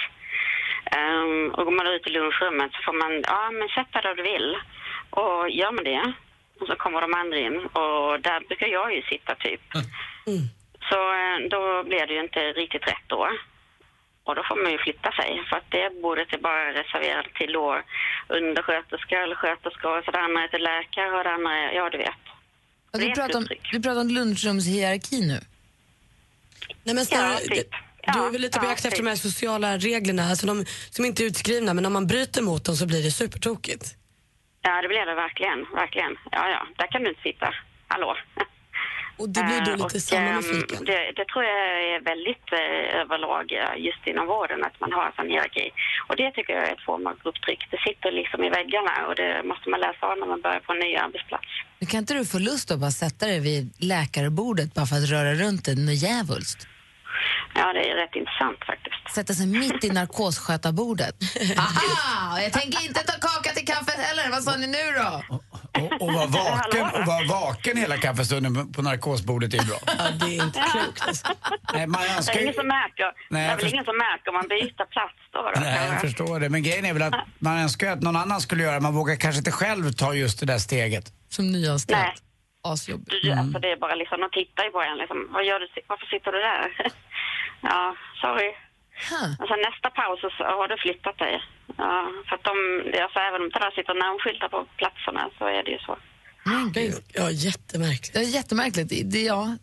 ehm, 0.97 1.51
och 1.55 1.65
går 1.65 1.77
man 1.81 1.87
ut 1.87 2.07
i 2.07 2.11
lunchrummet 2.11 2.71
så 2.73 2.81
får 2.87 2.97
man, 3.03 3.13
ja 3.27 3.51
men 3.51 3.69
sätt 3.69 3.93
dig 3.93 4.03
där 4.03 4.15
du 4.15 4.23
vill. 4.23 4.57
Och 5.11 5.51
gör 5.51 5.73
man 5.73 5.85
det, 5.85 6.13
och 6.61 6.67
så 6.67 6.75
kommer 6.77 7.01
de 7.01 7.15
andra 7.15 7.39
in 7.39 7.57
och 7.83 8.21
där 8.21 8.41
brukar 8.49 8.67
jag 8.67 8.95
ju 8.97 9.03
sitta 9.03 9.35
typ. 9.35 9.63
Så 10.91 11.01
eh, 11.21 11.39
då 11.51 11.63
blir 11.89 12.07
det 12.07 12.15
ju 12.15 12.21
inte 12.21 12.41
riktigt 12.41 12.89
rätt 12.89 13.07
då. 13.07 13.29
Och 14.25 14.35
då 14.35 14.43
får 14.49 14.63
man 14.63 14.73
ju 14.73 14.79
flytta 14.79 15.11
sig 15.13 15.31
för 15.49 15.57
att 15.57 15.71
det 15.71 16.03
bordet 16.03 16.33
är 16.33 16.39
bara 16.39 16.73
reserverat 16.73 17.35
till 17.35 17.53
då 17.53 17.83
undersköterska 18.29 19.23
eller 19.23 19.35
sköterska 19.35 19.89
och 19.89 20.05
så 20.05 20.11
det 20.11 20.21
andra 20.21 20.43
är 20.45 20.49
till 20.49 20.63
läkare 20.63 21.11
och 21.19 21.25
det 21.25 21.31
andra 21.31 21.53
är, 21.57 21.73
ja 21.73 21.91
du 21.91 21.99
vet. 21.99 22.23
Du, 22.93 23.11
pratar 23.15 23.39
om, 23.39 23.47
du 23.73 23.83
pratar 23.83 24.01
om 24.01 24.09
lunchrumshierarki 24.09 25.21
nu. 25.21 25.41
Nej, 26.85 26.95
men 26.95 27.07
snarare, 27.07 27.39
Ja, 27.43 27.55
typ. 27.55 27.75
Du 28.13 28.19
Ja, 28.19 28.27
är 28.27 28.31
väl 28.31 28.41
lite 28.41 28.59
på 28.59 28.65
ja, 28.65 28.71
jakt 28.71 28.85
efter 28.85 29.03
de 29.03 29.09
här 29.09 29.17
sociala 29.17 29.77
reglerna, 29.79 30.23
alltså 30.23 30.47
de 30.47 30.65
som 30.91 31.05
inte 31.05 31.23
är 31.23 31.27
utskrivna, 31.27 31.75
men 31.75 31.87
om 31.87 31.93
man 31.93 32.07
bryter 32.07 32.43
mot 32.43 32.65
dem 32.65 32.77
så 32.77 32.87
blir 32.87 33.03
det 33.03 33.11
supertokigt. 33.11 33.85
Ja, 34.63 34.83
det 34.83 34.89
blir 34.89 35.07
det 35.07 35.15
verkligen, 35.15 35.59
verkligen. 35.75 36.13
Ja, 36.31 36.49
ja, 36.55 36.67
där 36.79 36.87
kan 36.93 37.03
du 37.03 37.09
inte 37.09 37.23
sitta. 37.23 37.55
Hallå. 37.89 38.17
Och 39.21 39.29
det 39.35 39.43
blir 39.49 39.61
då 39.69 39.71
Eh, 39.71 39.77
lite 39.77 39.97
och, 39.99 40.03
samma 40.11 40.23
med 40.23 40.35
ehm, 40.37 40.43
fikan. 40.43 40.85
Det, 40.91 41.01
det 41.19 41.25
tror 41.31 41.43
jag 41.51 41.59
är 41.95 42.01
väldigt 42.13 42.49
eh, 42.61 43.01
överlag 43.03 43.47
just 43.89 44.03
inom 44.11 44.27
vården 44.35 44.61
att 44.69 44.77
man 44.83 44.93
har 44.97 45.05
en 45.07 45.13
sån 45.17 45.29
hierarki. 45.33 45.67
Och 46.09 46.17
det 46.21 46.31
tycker 46.35 46.53
jag 46.59 46.65
är 46.69 46.73
ett 46.73 46.85
form 46.91 47.07
av 47.07 47.15
grupptryck. 47.23 47.61
Det 47.71 47.81
sitter 47.89 48.11
liksom 48.21 48.39
i 48.47 48.51
väggarna 48.59 48.93
och 49.09 49.15
det 49.21 49.31
måste 49.51 49.67
man 49.73 49.81
läsa 49.87 50.03
av 50.11 50.15
när 50.21 50.27
man 50.33 50.41
börjar 50.47 50.61
på 50.67 50.73
en 50.73 50.79
ny 50.79 50.91
arbetsplats. 51.05 51.51
Men 51.79 51.87
kan 51.91 51.99
inte 51.99 52.15
du 52.15 52.25
få 52.35 52.39
lust 52.39 52.71
att 52.71 52.81
bara 52.85 52.91
sätta 53.05 53.27
dig 53.27 53.41
vid 53.41 53.65
läkarbordet 53.93 54.75
bara 54.75 54.87
för 54.91 54.97
att 54.97 55.09
röra 55.15 55.33
runt 55.43 55.65
det 55.65 55.75
något 55.75 56.03
djävulskt? 56.07 56.61
Ja, 57.55 57.73
det 57.73 57.91
är 57.91 57.95
rätt 57.97 58.15
intressant 58.17 58.65
faktiskt. 58.67 59.15
Sätta 59.15 59.35
sig 59.35 59.47
mitt 59.47 59.85
i 59.85 59.91
narkosskötarbordet. 59.91 61.15
Aha! 61.59 62.41
Jag 62.41 62.53
tänker 62.53 62.85
inte 62.87 63.01
ta 63.03 63.13
kaka 63.29 63.51
till 63.55 63.67
kaffet 63.67 63.95
heller. 64.01 64.31
Vad 64.31 64.43
sa 64.43 64.57
ni 64.57 64.67
nu 64.67 64.85
då? 64.99 65.23
Och, 65.81 66.03
och 66.03 66.13
vara 66.13 66.27
vaken, 66.27 66.83
och 67.01 67.07
vara 67.07 67.25
vaken 67.29 67.77
hela 67.77 67.97
kaffestunden 67.97 68.73
på 68.73 68.83
narkosbordet 68.83 69.55
är 69.55 69.65
bra. 69.67 69.79
Ja, 69.87 70.05
det 70.21 70.37
är 70.39 70.45
inte 70.45 70.61
klokt. 70.73 71.03
Alltså. 71.09 71.27
Nej, 71.75 71.87
man 71.87 72.01
Det 72.03 72.33
är 72.33 72.43
ingen 72.43 72.55
som 72.55 72.67
märker. 72.69 73.05
Nej, 73.31 73.43
det 73.47 73.53
är 73.53 73.57
väl 73.57 73.61
först- 73.61 73.73
ingen 73.73 73.85
som 73.85 73.97
märker 73.99 74.29
om 74.29 74.35
man 74.35 74.49
byter 74.49 74.87
plats 74.87 75.15
då. 75.33 75.43
då 75.55 75.61
Nej, 75.61 75.89
jag 75.93 76.01
förstår 76.01 76.41
det. 76.41 76.49
Men 76.49 76.63
grejen 76.63 76.85
är 76.85 76.93
väl 76.93 77.03
att 77.03 77.15
man 77.39 77.59
önskar 77.59 77.87
ju 77.87 77.93
att 77.93 78.03
någon 78.03 78.17
annan 78.17 78.41
skulle 78.41 78.63
göra. 78.63 78.81
Man 78.81 78.95
vågar 78.95 79.17
kanske 79.17 79.39
inte 79.39 79.51
själv 79.53 79.93
ta 79.93 80.15
just 80.15 80.41
det 80.41 80.47
där 80.47 80.59
steget. 80.59 81.13
Som 81.29 81.53
nyanställd. 81.53 81.99
Nej. 82.01 82.15
Asjobbigt. 82.63 83.11
Du, 83.23 83.33
alltså, 83.33 83.59
det 83.59 83.71
är 83.73 83.77
bara 83.77 83.95
liksom, 83.95 84.21
de 84.21 84.31
tittar 84.31 84.65
ju 84.65 84.71
på 84.71 84.83
en 84.83 84.97
liksom, 84.99 85.29
vad 85.31 85.45
gör 85.45 85.61
du, 85.61 85.67
varför 85.87 86.07
sitter 86.07 86.33
du 86.33 86.39
där? 86.39 86.67
ja, 87.61 87.97
sorry. 88.21 88.51
Huh. 89.11 89.31
Alltså 89.41 89.55
nästa 89.69 89.91
paus 89.91 90.21
så 90.21 90.45
har 90.45 90.69
du 90.69 90.77
flyttat 90.79 91.19
dig. 91.19 91.43
Ja, 91.77 92.11
för 92.29 92.35
att 92.37 92.45
de, 92.45 92.55
alltså, 93.03 93.19
även 93.19 93.41
om 93.43 93.49
det 93.51 93.59
där 93.59 93.71
sitter 93.71 93.95
namnskyltar 93.95 94.49
på 94.49 94.67
platserna 94.77 95.31
så 95.39 95.45
är 95.47 95.63
det 95.63 95.71
ju 95.71 95.79
så. 95.79 95.97
Men 96.45 96.73
gud. 96.73 96.95
Ja, 97.15 97.31
jättemärkligt. 97.31 98.13
Det 98.13 98.19
är 98.19 98.25
jättemärkligt. 98.25 98.89
Det, 99.13 99.23
ja. 99.23 99.57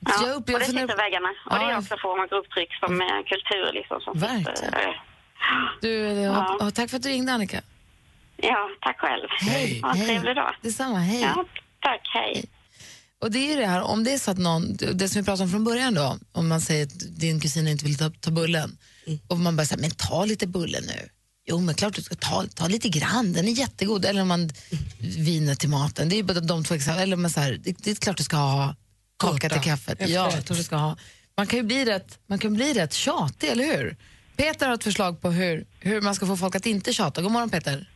Ja, 0.00 0.12
Jag 0.22 0.30
och 0.30 0.36
upplever 0.40 0.60
det 0.60 0.66
sitter 0.66 0.92
i 0.92 0.96
väggarna. 0.96 1.28
Och 1.46 1.58
det 1.58 1.64
Ja. 1.64 1.70
är 1.70 1.78
också 1.78 1.94
en 1.94 2.00
form 2.00 2.20
av 2.20 2.28
grupptryck 2.28 2.74
som 2.74 3.00
är 3.00 3.22
kultur 3.22 3.72
liksom. 3.72 4.00
Som 4.00 4.18
Verkligen. 4.18 4.56
Sitter, 4.56 4.88
eh, 4.88 4.94
Du, 5.80 5.94
ja. 6.22 6.56
ja, 6.60 6.70
tack 6.70 6.90
för 6.90 6.96
att 6.96 7.02
du 7.02 7.08
ringde, 7.08 7.32
Annika. 7.32 7.60
ja, 8.36 8.70
tack 8.80 8.98
själv. 9.00 9.28
Hej. 9.40 9.80
Ha 9.82 9.90
en 9.90 9.96
hej. 9.96 10.06
trevlig 10.08 10.36
dag. 10.36 10.54
Detsamma. 10.60 10.98
Hej. 10.98 11.20
Ja, 11.22 11.44
tack, 11.80 12.00
hej. 12.14 12.44
Och 13.20 13.30
det 13.30 13.52
är 13.52 13.56
det 13.56 13.66
här, 13.66 13.82
om 13.82 14.04
det 14.04 14.12
är 14.12 14.18
så 14.18 14.30
att 14.30 14.38
någon, 14.38 14.76
det 14.76 15.08
som 15.08 15.20
vi 15.20 15.24
pratade 15.24 15.44
om 15.44 15.50
från 15.50 15.64
början 15.64 15.94
då, 15.94 16.18
om 16.32 16.48
man 16.48 16.60
säger 16.60 16.86
att 16.86 17.18
din 17.20 17.40
kusin 17.40 17.68
inte 17.68 17.84
vill 17.84 17.98
ta, 17.98 18.10
ta 18.20 18.30
bullen 18.30 18.78
och 19.28 19.38
man 19.38 19.56
bara 19.56 19.66
säger, 19.66 19.80
men 19.80 19.90
ta 19.90 20.24
lite 20.24 20.46
bulle 20.46 20.80
nu. 20.80 21.08
Jo, 21.46 21.60
men 21.60 21.74
klart 21.74 21.94
du 21.94 22.02
ska 22.02 22.14
ta, 22.14 22.46
ta 22.54 22.68
lite 22.68 22.88
grann, 22.88 23.32
den 23.32 23.48
är 23.48 23.52
jättegod. 23.52 24.04
Eller 24.04 24.22
om 24.22 24.28
man 24.28 24.50
vinet 25.00 25.60
till 25.60 25.68
maten, 25.68 26.08
det 26.08 26.14
är 26.14 26.16
ju 26.16 26.22
bara 26.22 26.40
de 26.40 26.64
två 26.64 26.74
exempel. 26.74 27.02
Eller 27.02 27.16
om 27.16 27.22
man 27.22 27.30
så 27.30 27.40
här, 27.40 27.60
det, 27.62 27.76
det 27.84 27.90
är 27.90 27.94
klart 27.94 28.16
du 28.16 28.24
ska 28.24 28.36
ha 28.36 28.76
kaka 29.18 29.48
till 29.48 29.60
kaffet. 29.60 30.08
Ja, 30.08 30.42
tror 30.42 30.56
du 30.56 30.62
ska 30.62 30.76
ha. 30.76 30.96
Man 31.36 31.46
kan 31.46 31.58
ju 31.58 31.62
bli 31.62 31.84
rätt, 31.84 32.18
man 32.26 32.38
kan 32.38 32.54
bli 32.54 32.72
rätt 32.74 32.92
tjatig, 32.92 33.48
eller 33.48 33.64
hur? 33.64 33.96
Peter 34.36 34.66
har 34.66 34.74
ett 34.74 34.84
förslag 34.84 35.20
på 35.20 35.30
hur, 35.30 35.66
hur 35.80 36.00
man 36.00 36.14
ska 36.14 36.26
få 36.26 36.36
folk 36.36 36.54
att 36.54 36.66
inte 36.66 36.92
tjata. 36.92 37.22
God 37.22 37.32
morgon 37.32 37.50
Peter. 37.50 37.90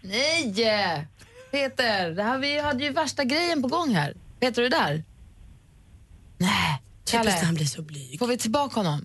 Nej! 0.00 1.08
Peter, 1.54 2.10
det 2.10 2.22
här, 2.22 2.38
vi 2.38 2.60
hade 2.60 2.84
ju 2.84 2.92
värsta 2.92 3.24
grejen 3.24 3.62
på 3.62 3.68
gång 3.68 3.94
här. 3.94 4.14
Peter, 4.40 4.62
är 4.62 4.64
du 4.64 4.68
där? 4.68 5.04
Nej. 6.38 6.82
När 7.12 7.18
han 7.18 7.40
Kalle, 7.40 7.52
blir 7.52 7.66
så 7.66 7.82
blyg. 7.82 8.18
får 8.18 8.26
vi 8.26 8.38
tillbaka 8.38 8.80
honom? 8.80 9.04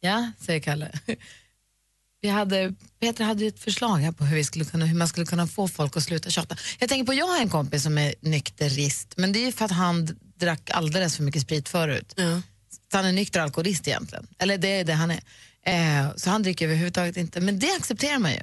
Ja, 0.00 0.32
säger 0.40 0.60
Kalle. 0.60 0.92
Vi 2.20 2.28
hade, 2.28 2.74
Peter 3.00 3.24
hade 3.24 3.46
ett 3.46 3.58
förslag 3.58 3.96
här 3.96 4.12
på 4.12 4.24
hur, 4.24 4.36
vi 4.36 4.44
skulle 4.44 4.64
kunna, 4.64 4.86
hur 4.86 4.96
man 4.96 5.08
skulle 5.08 5.26
kunna 5.26 5.46
få 5.46 5.68
folk 5.68 5.96
att 5.96 6.02
sluta 6.02 6.30
tjata. 6.30 6.56
Jag 6.78 6.88
tänker 6.88 7.06
på, 7.06 7.14
jag 7.14 7.26
har 7.26 7.40
en 7.40 7.48
kompis 7.48 7.82
som 7.82 7.98
är 7.98 8.14
nykterist, 8.20 9.16
men 9.16 9.32
det 9.32 9.38
är 9.38 9.46
ju 9.46 9.52
för 9.52 9.64
att 9.64 9.70
han 9.70 10.18
drack 10.36 10.70
alldeles 10.70 11.16
för 11.16 11.22
mycket 11.22 11.42
sprit 11.42 11.68
förut. 11.68 12.14
Ja. 12.16 12.42
Så 12.90 12.96
han 12.96 13.06
är 13.06 13.12
nykter 13.12 13.40
alkoholist 13.40 13.88
egentligen. 13.88 14.26
Eller 14.38 14.58
det 14.58 14.68
är 14.68 14.84
det 14.84 14.92
han 14.92 15.10
är. 15.10 15.20
Eh, 15.62 16.14
så 16.16 16.30
han 16.30 16.42
dricker 16.42 16.64
överhuvudtaget 16.64 17.16
inte. 17.16 17.40
Men 17.40 17.58
det 17.58 17.76
accepterar 17.76 18.18
man 18.18 18.32
ju. 18.32 18.42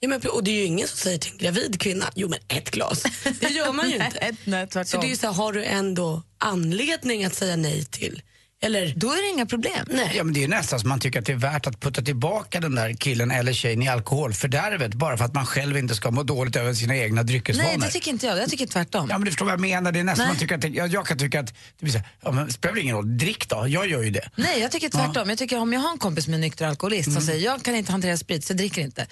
Ja, 0.00 0.08
men, 0.08 0.20
och 0.32 0.44
det 0.44 0.50
är 0.50 0.54
ju 0.54 0.64
ingen 0.64 0.88
som 0.88 0.96
säger 0.98 1.18
till 1.18 1.32
en 1.32 1.38
gravid 1.38 1.80
kvinna, 1.80 2.10
jo 2.14 2.28
men 2.28 2.38
ett 2.48 2.70
glas. 2.70 3.02
Det 3.40 3.48
gör 3.50 3.72
man 3.72 3.88
ju 3.90 3.94
inte. 3.94 4.04
Ett, 4.20 4.34
nej, 4.44 4.66
Så 4.66 4.70
tvärtom. 4.72 5.00
det 5.00 5.06
är 5.06 5.08
ju 5.08 5.16
så 5.16 5.26
här, 5.26 5.34
har 5.34 5.52
du 5.52 5.64
ändå 5.64 6.22
anledning 6.38 7.24
att 7.24 7.34
säga 7.34 7.56
nej 7.56 7.84
till? 7.84 8.22
Eller, 8.62 8.94
Då 8.96 9.12
är 9.12 9.22
det 9.22 9.28
inga 9.28 9.46
problem. 9.46 9.86
nej. 9.90 10.12
Ja, 10.16 10.24
men 10.24 10.34
det 10.34 10.40
är 10.40 10.42
ju 10.42 10.48
nästan 10.48 10.80
som 10.80 10.88
man 10.88 11.00
tycker 11.00 11.18
att 11.20 11.26
det 11.26 11.32
är 11.32 11.36
värt 11.36 11.66
att 11.66 11.80
putta 11.80 12.02
tillbaka 12.02 12.60
den 12.60 12.74
där 12.74 12.92
killen 12.92 13.30
eller 13.30 13.52
tjejen 13.52 13.82
i 13.82 13.88
alkoholfördärvet 13.88 14.94
bara 14.94 15.16
för 15.16 15.24
att 15.24 15.34
man 15.34 15.46
själv 15.46 15.76
inte 15.78 15.94
ska 15.94 16.10
må 16.10 16.22
dåligt 16.22 16.56
över 16.56 16.74
sina 16.74 16.96
egna 16.96 17.22
dryckesvanor. 17.22 17.68
Nej, 17.68 17.78
det 17.78 17.90
tycker 17.90 18.10
inte 18.10 18.26
jag. 18.26 18.38
Jag 18.38 18.50
tycker 18.50 18.66
tvärtom. 18.66 19.06
Ja 19.10 19.18
men 19.18 19.24
du 19.24 19.30
förstår 19.30 19.44
vad 19.46 19.52
jag 19.52 19.60
menar, 19.60 19.92
det 19.92 20.00
är 20.00 20.04
nästan 20.04 20.24
Nej. 20.24 20.28
man 20.34 20.38
tycker 20.40 20.54
att, 20.54 20.60
det- 20.60 20.68
jag, 20.68 20.88
jag 20.88 21.06
kan 21.06 21.18
tycka 21.18 21.40
att 21.40 21.46
det 21.46 21.54
blir 21.80 21.92
så 21.92 21.98
här, 21.98 22.08
ja 22.22 22.32
men 22.32 22.52
spelar 22.52 22.78
ingen 22.78 22.96
roll, 22.96 23.18
drick 23.18 23.48
då, 23.48 23.64
jag 23.68 23.88
gör 23.90 24.02
ju 24.02 24.10
det. 24.10 24.30
Nej, 24.36 24.60
jag 24.60 24.70
tycker 24.72 24.88
tvärtom. 24.88 25.28
Jag 25.28 25.38
tycker 25.38 25.58
om 25.58 25.72
jag 25.72 25.80
har 25.80 25.90
en 25.92 25.98
kompis 25.98 26.28
med 26.28 26.40
nykter 26.40 26.66
alkoholist 26.66 27.12
som 27.12 27.22
säger 27.22 27.44
jag 27.44 27.62
kan 27.62 27.74
inte 27.74 27.92
hantera 27.92 28.16
sprit 28.16 28.44
så 28.44 28.50
jag 28.50 28.58
dricker 28.58 28.82
inte. 28.82 29.06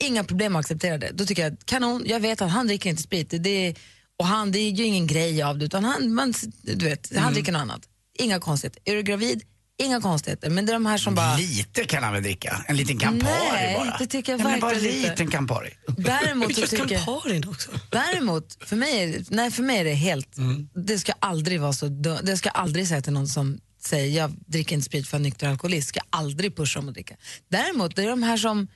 Inga 0.00 0.24
problem 0.24 0.56
att 0.56 0.60
acceptera 0.60 0.98
det. 0.98 1.10
Då 1.14 1.26
tycker 1.26 1.42
jag 1.42 1.56
kanon, 1.64 2.02
jag 2.06 2.20
vet 2.20 2.42
att 2.42 2.50
han 2.50 2.66
dricker 2.66 2.90
inte 2.90 3.02
sprit. 3.02 3.34
Det, 3.38 3.66
är- 3.66 3.74
och 4.18 4.26
han, 4.26 4.52
det 4.52 4.58
är 4.58 4.70
ju 4.70 4.84
ingen 4.84 5.06
grej 5.06 5.42
av 5.42 5.58
det 5.58 5.64
utan 5.64 5.84
han, 5.84 6.14
man, 6.14 6.34
du 6.62 6.84
vet, 6.84 7.16
han 7.16 7.32
dricker 7.32 7.52
något 7.52 7.60
annat. 7.62 7.80
Inga 8.18 8.40
konstigheter. 8.40 8.82
Är 8.84 8.94
du 8.96 9.02
gravid? 9.02 9.42
Inga 9.78 10.00
konstigheter. 10.00 10.50
Men 10.50 10.66
det 10.66 10.72
är 10.72 10.74
de 10.74 10.86
här 10.86 10.98
som 10.98 11.14
bara... 11.14 11.36
Lite 11.36 11.84
kan 11.84 12.02
han 12.02 12.12
väl 12.12 12.22
dricka, 12.22 12.64
en 12.68 12.76
liten 12.76 12.98
Campari 12.98 13.30
Nej, 13.52 13.74
bara. 13.76 13.96
det 13.98 14.06
tycker 14.06 14.32
jag 14.32 14.38
verkligen 14.38 14.94
inte. 14.96 15.10
liten 15.10 15.30
Campari. 15.30 15.70
Däremot 15.96 16.54
så 16.56 16.66
tycker 16.66 16.86
Camparin 16.88 17.48
också. 17.48 17.70
Däremot, 17.90 18.58
för 18.64 18.76
mig, 18.76 19.24
nej, 19.28 19.50
för 19.50 19.62
mig 19.62 19.78
är 19.78 19.84
det 19.84 19.94
helt... 19.94 20.28
Det 20.74 20.98
ska 20.98 21.12
aldrig 21.18 21.60
vara 21.60 21.72
så 21.72 21.86
Det 22.22 22.36
ska 22.36 22.50
aldrig 22.50 22.88
säga 22.88 23.00
till 23.02 23.12
någon 23.12 23.28
som 23.28 23.60
säger 23.82 24.18
jag 24.18 24.34
dricker 24.46 24.74
inte 24.76 24.86
sprit 24.86 25.08
för 25.08 25.16
jag 25.16 25.20
är 25.20 25.24
nykter 25.24 25.48
alkoholist. 25.48 25.88
Ska 25.88 26.00
aldrig 26.10 26.56
pusha 26.56 26.78
om 26.80 26.88
att 26.88 26.94
dricka. 26.94 27.16
Däremot, 27.48 27.96
det 27.96 28.02
är 28.02 28.08
de 28.08 28.22
här 28.22 28.36
som, 28.36 28.68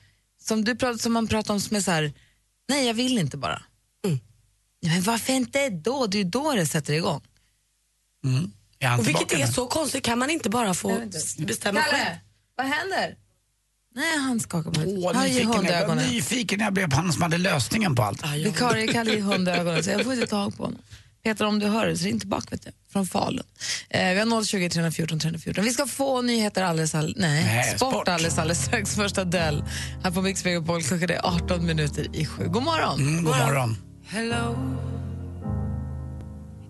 som, 0.47 0.63
du 0.63 0.75
pratar, 0.75 0.97
som 0.97 1.13
man 1.13 1.27
pratar 1.27 1.53
om 1.53 1.59
som 1.59 1.77
är 1.77 1.81
så 1.81 1.91
här, 1.91 2.13
nej 2.69 2.85
jag 2.87 2.93
vill 2.93 3.17
inte 3.17 3.37
bara. 3.37 3.61
Ja, 4.79 4.89
Men 4.91 5.01
varför 5.01 5.33
inte 5.33 5.69
då? 5.69 6.07
Det 6.07 6.17
är 6.17 6.23
ju 6.23 6.29
då 6.29 6.51
det 6.51 6.65
sätter 6.65 6.93
igång. 6.93 7.21
Han 8.81 8.99
Och 8.99 9.07
vilket 9.07 9.33
är 9.33 9.37
nu? 9.37 9.47
så 9.47 9.67
konstigt, 9.67 10.03
kan 10.03 10.19
man 10.19 10.29
inte 10.29 10.49
bara 10.49 10.73
få 10.73 11.01
bestämma 11.37 11.81
själv? 11.81 12.03
Kalle, 12.03 12.19
vad 12.55 12.65
händer? 12.65 13.17
Nej, 13.95 14.17
han 14.17 14.39
skakar 14.39 14.71
på 14.71 14.79
huvudet. 14.79 15.05
Åh, 15.15 15.23
nyfiken, 15.23 15.49
jag, 15.49 15.55
hundögonen. 15.55 16.07
nyfiken 16.09 16.59
jag 16.59 16.73
blev 16.73 16.89
på 16.89 16.95
han 16.95 17.13
som 17.13 17.21
hade 17.21 17.37
lösningen 17.37 17.95
på 17.95 18.03
allt. 18.03 18.25
Vikarie 18.35 18.87
Kalle 18.87 19.11
ger 19.11 19.21
hundögonen 19.21 19.83
så 19.83 19.89
jag 19.89 20.03
får 20.03 20.13
inte 20.13 20.27
tag 20.27 20.57
på 20.57 20.63
honom. 20.63 20.81
Peter, 21.25 21.45
om 21.45 21.59
du 21.59 21.67
hör 21.67 21.87
det 21.87 21.97
så 21.97 22.05
ring 22.05 22.19
tillbaka 22.19 22.47
vet 22.51 22.63
du, 22.65 22.71
från 22.91 23.05
Falun. 23.07 23.43
Eh, 23.89 24.13
vi 24.13 24.19
har 24.19 24.43
020 24.43 24.69
314 24.69 25.19
314. 25.19 25.63
Vi 25.63 25.69
ska 25.69 25.85
få 25.87 26.21
nyheter 26.21 26.63
alldeles, 26.63 26.95
all, 26.95 27.13
nej, 27.17 27.43
Nej, 27.43 27.63
sport, 27.77 27.93
sport. 27.93 28.07
alldeles, 28.07 28.37
alldeles 28.37 28.65
strax. 28.65 28.95
Först 28.95 29.17
Adele 29.17 29.65
här 30.03 30.11
på 30.11 30.21
Mix 30.21 30.45
Megapol. 30.45 30.83
Klockan 30.83 31.09
är 31.09 31.25
18 31.25 31.65
minuter 31.65 32.15
i 32.15 32.25
sju. 32.25 32.47
God 32.47 32.63
morgon! 32.63 32.99
Mm, 32.99 33.23
god 33.25 33.37
morgon. 33.37 33.77
Hello, 34.07 34.55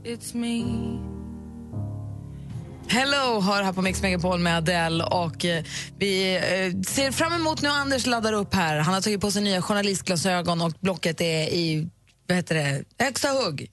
it's 0.04 0.36
me. 0.38 0.63
Hello 2.88 3.41
hör 3.41 3.63
här 3.63 3.74
på 3.74 3.82
Mix 3.82 4.02
Megapol 4.02 4.39
med 4.39 4.58
Adele 4.58 5.04
och 5.04 5.46
eh, 5.46 5.63
vi 6.00 6.36
eh, 6.36 6.82
ser 6.82 7.12
fram 7.12 7.34
emot 7.34 7.62
nu 7.62 7.70
Anders 7.70 8.06
laddar 8.06 8.34
upp 8.34 8.54
här. 8.54 8.78
Han 8.78 8.94
har 8.94 9.02
tagit 9.02 9.22
på 9.22 9.32
sig 9.32 9.41
nya 9.44 9.62
journalistglasögon 9.62 10.62
och 10.62 10.74
blocket 10.80 11.22
är 11.22 11.44
i 11.44 11.89
vad 12.27 12.38
heter 12.38 12.55
det, 12.55 12.83
högsta 12.99 13.27
hugg. 13.27 13.71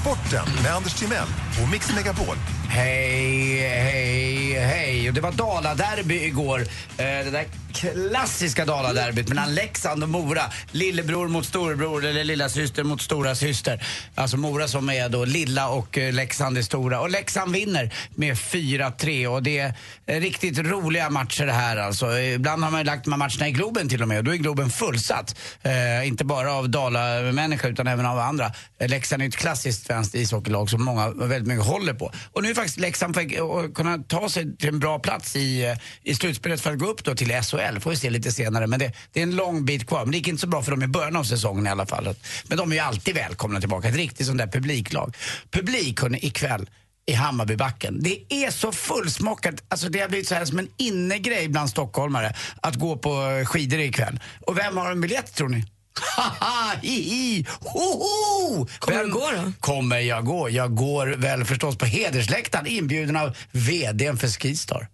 Sporten 0.00 0.62
med 0.62 0.74
Anders 0.74 0.94
Timell 0.94 1.28
och 1.62 1.68
Mix 1.72 1.94
Megapol. 1.94 2.36
Hej, 2.78 3.58
hej, 3.68 4.52
hej. 4.52 5.08
Och 5.08 5.14
det 5.14 5.20
var 5.20 5.32
Daladerby 5.32 6.24
igår. 6.24 6.60
Eh, 6.60 6.64
det 6.96 7.30
där 7.30 7.46
klassiska 7.72 8.64
Daladerbyt 8.64 9.28
mellan 9.28 9.54
Leksand 9.54 10.02
och 10.02 10.08
Mora. 10.08 10.42
Lillebror 10.72 11.28
mot 11.28 11.46
storebror 11.46 12.04
eller 12.04 12.24
lilla 12.24 12.48
syster 12.48 12.84
mot 12.84 13.02
stora 13.02 13.34
syster. 13.34 13.86
Alltså 14.14 14.36
Mora 14.36 14.68
som 14.68 14.90
är 14.90 15.08
då 15.08 15.24
lilla 15.24 15.68
och 15.68 15.98
eh, 15.98 16.12
Leksand 16.12 16.58
är 16.58 16.62
stora. 16.62 17.00
Och 17.00 17.10
Leksand 17.10 17.52
vinner 17.52 17.94
med 18.14 18.34
4-3 18.34 19.26
och 19.26 19.42
det 19.42 19.58
är 20.06 20.20
riktigt 20.20 20.58
roliga 20.58 21.10
matcher 21.10 21.46
det 21.46 21.52
här 21.52 21.76
alltså. 21.76 22.18
Ibland 22.18 22.64
har 22.64 22.70
man 22.70 22.80
ju 22.80 22.84
lagt 22.84 23.04
de 23.04 23.12
här 23.12 23.18
matcherna 23.18 23.48
i 23.48 23.52
Globen 23.52 23.88
till 23.88 24.02
och 24.02 24.08
med 24.08 24.18
och 24.18 24.24
då 24.24 24.34
är 24.34 24.36
Globen 24.36 24.70
fullsatt. 24.70 25.36
Eh, 25.62 26.08
inte 26.08 26.24
bara 26.24 26.52
av 26.52 26.70
Dala-människor 26.70 27.70
utan 27.70 27.86
även 27.86 28.06
av 28.06 28.18
andra. 28.18 28.52
Leksand 28.80 29.22
är 29.22 29.28
ett 29.28 29.36
klassiskt 29.36 29.86
svenskt 29.86 30.14
ishockeylag 30.14 30.70
som 30.70 30.84
många 30.84 31.10
väldigt 31.10 31.48
mycket 31.48 31.66
håller 31.66 31.94
på. 31.94 32.12
Och 32.32 32.42
nu 32.42 32.50
är 32.50 32.54
faktiskt 32.68 32.80
Leksand 32.80 33.14
för 33.14 33.22
att 33.22 33.64
eh, 33.64 33.72
kunna 33.72 33.98
ta 33.98 34.28
sig 34.28 34.56
till 34.56 34.68
en 34.68 34.78
bra 34.78 34.98
plats 34.98 35.36
i, 35.36 35.64
eh, 35.64 35.76
i 36.02 36.14
slutspelet 36.14 36.60
för 36.60 36.72
att 36.72 36.78
gå 36.78 36.86
upp 36.86 37.04
då 37.04 37.14
till 37.14 37.28
SHL. 37.28 37.80
Får 37.80 37.90
vi 37.90 37.96
se 37.96 38.10
lite 38.10 38.32
senare. 38.32 38.66
Men 38.66 38.78
det, 38.78 38.92
det 39.12 39.20
är 39.20 39.22
en 39.22 39.36
lång 39.36 39.64
bit 39.64 39.86
kvar. 39.86 40.04
Men 40.04 40.10
det 40.10 40.18
gick 40.18 40.28
inte 40.28 40.40
så 40.40 40.46
bra 40.46 40.62
för 40.62 40.70
dem 40.70 40.82
i 40.82 40.86
början 40.86 41.16
av 41.16 41.24
säsongen 41.24 41.66
i 41.66 41.70
alla 41.70 41.86
fall. 41.86 42.14
Men 42.48 42.58
de 42.58 42.72
är 42.72 42.76
ju 42.76 42.80
alltid 42.80 43.14
välkomna 43.14 43.60
tillbaka. 43.60 43.88
Ett 43.88 43.96
riktigt 43.96 44.26
sånt 44.26 44.38
där 44.38 44.46
publiklag. 44.46 45.16
Publik 45.50 46.00
hörni, 46.00 46.18
ikväll 46.22 46.66
i 47.06 47.12
Hammarbybacken. 47.12 48.02
Det 48.02 48.34
är 48.34 48.50
så 48.50 48.72
fullsmockat. 48.72 49.54
Alltså 49.68 49.88
det 49.88 50.00
har 50.00 50.08
blivit 50.08 50.28
så 50.28 50.34
här 50.34 50.44
som 50.44 50.58
en 50.58 50.68
innegrej 50.76 51.48
bland 51.48 51.70
stockholmare 51.70 52.34
att 52.62 52.74
gå 52.74 52.96
på 52.96 53.10
eh, 53.10 53.44
skidor 53.44 53.80
ikväll. 53.80 54.20
Och 54.46 54.58
vem 54.58 54.76
har 54.76 54.90
en 54.90 55.00
biljett 55.00 55.34
tror 55.34 55.48
ni? 55.48 55.64
Haha, 56.16 56.74
hihi, 56.82 57.46
hoho! 57.60 58.66
Kommer 58.78 58.98
Vem 58.98 59.06
du 59.06 59.12
gå 59.12 59.30
då? 59.30 59.52
Kommer 59.60 59.98
jag 59.98 60.24
gå? 60.24 60.50
Jag 60.50 60.74
går 60.74 61.06
väl 61.06 61.44
förstås 61.44 61.78
på 61.78 61.86
hedersläktaren 61.86 62.66
inbjuden 62.66 63.16
av 63.16 63.36
VDn 63.52 64.16
för 64.16 64.28
Skistar. 64.28 64.88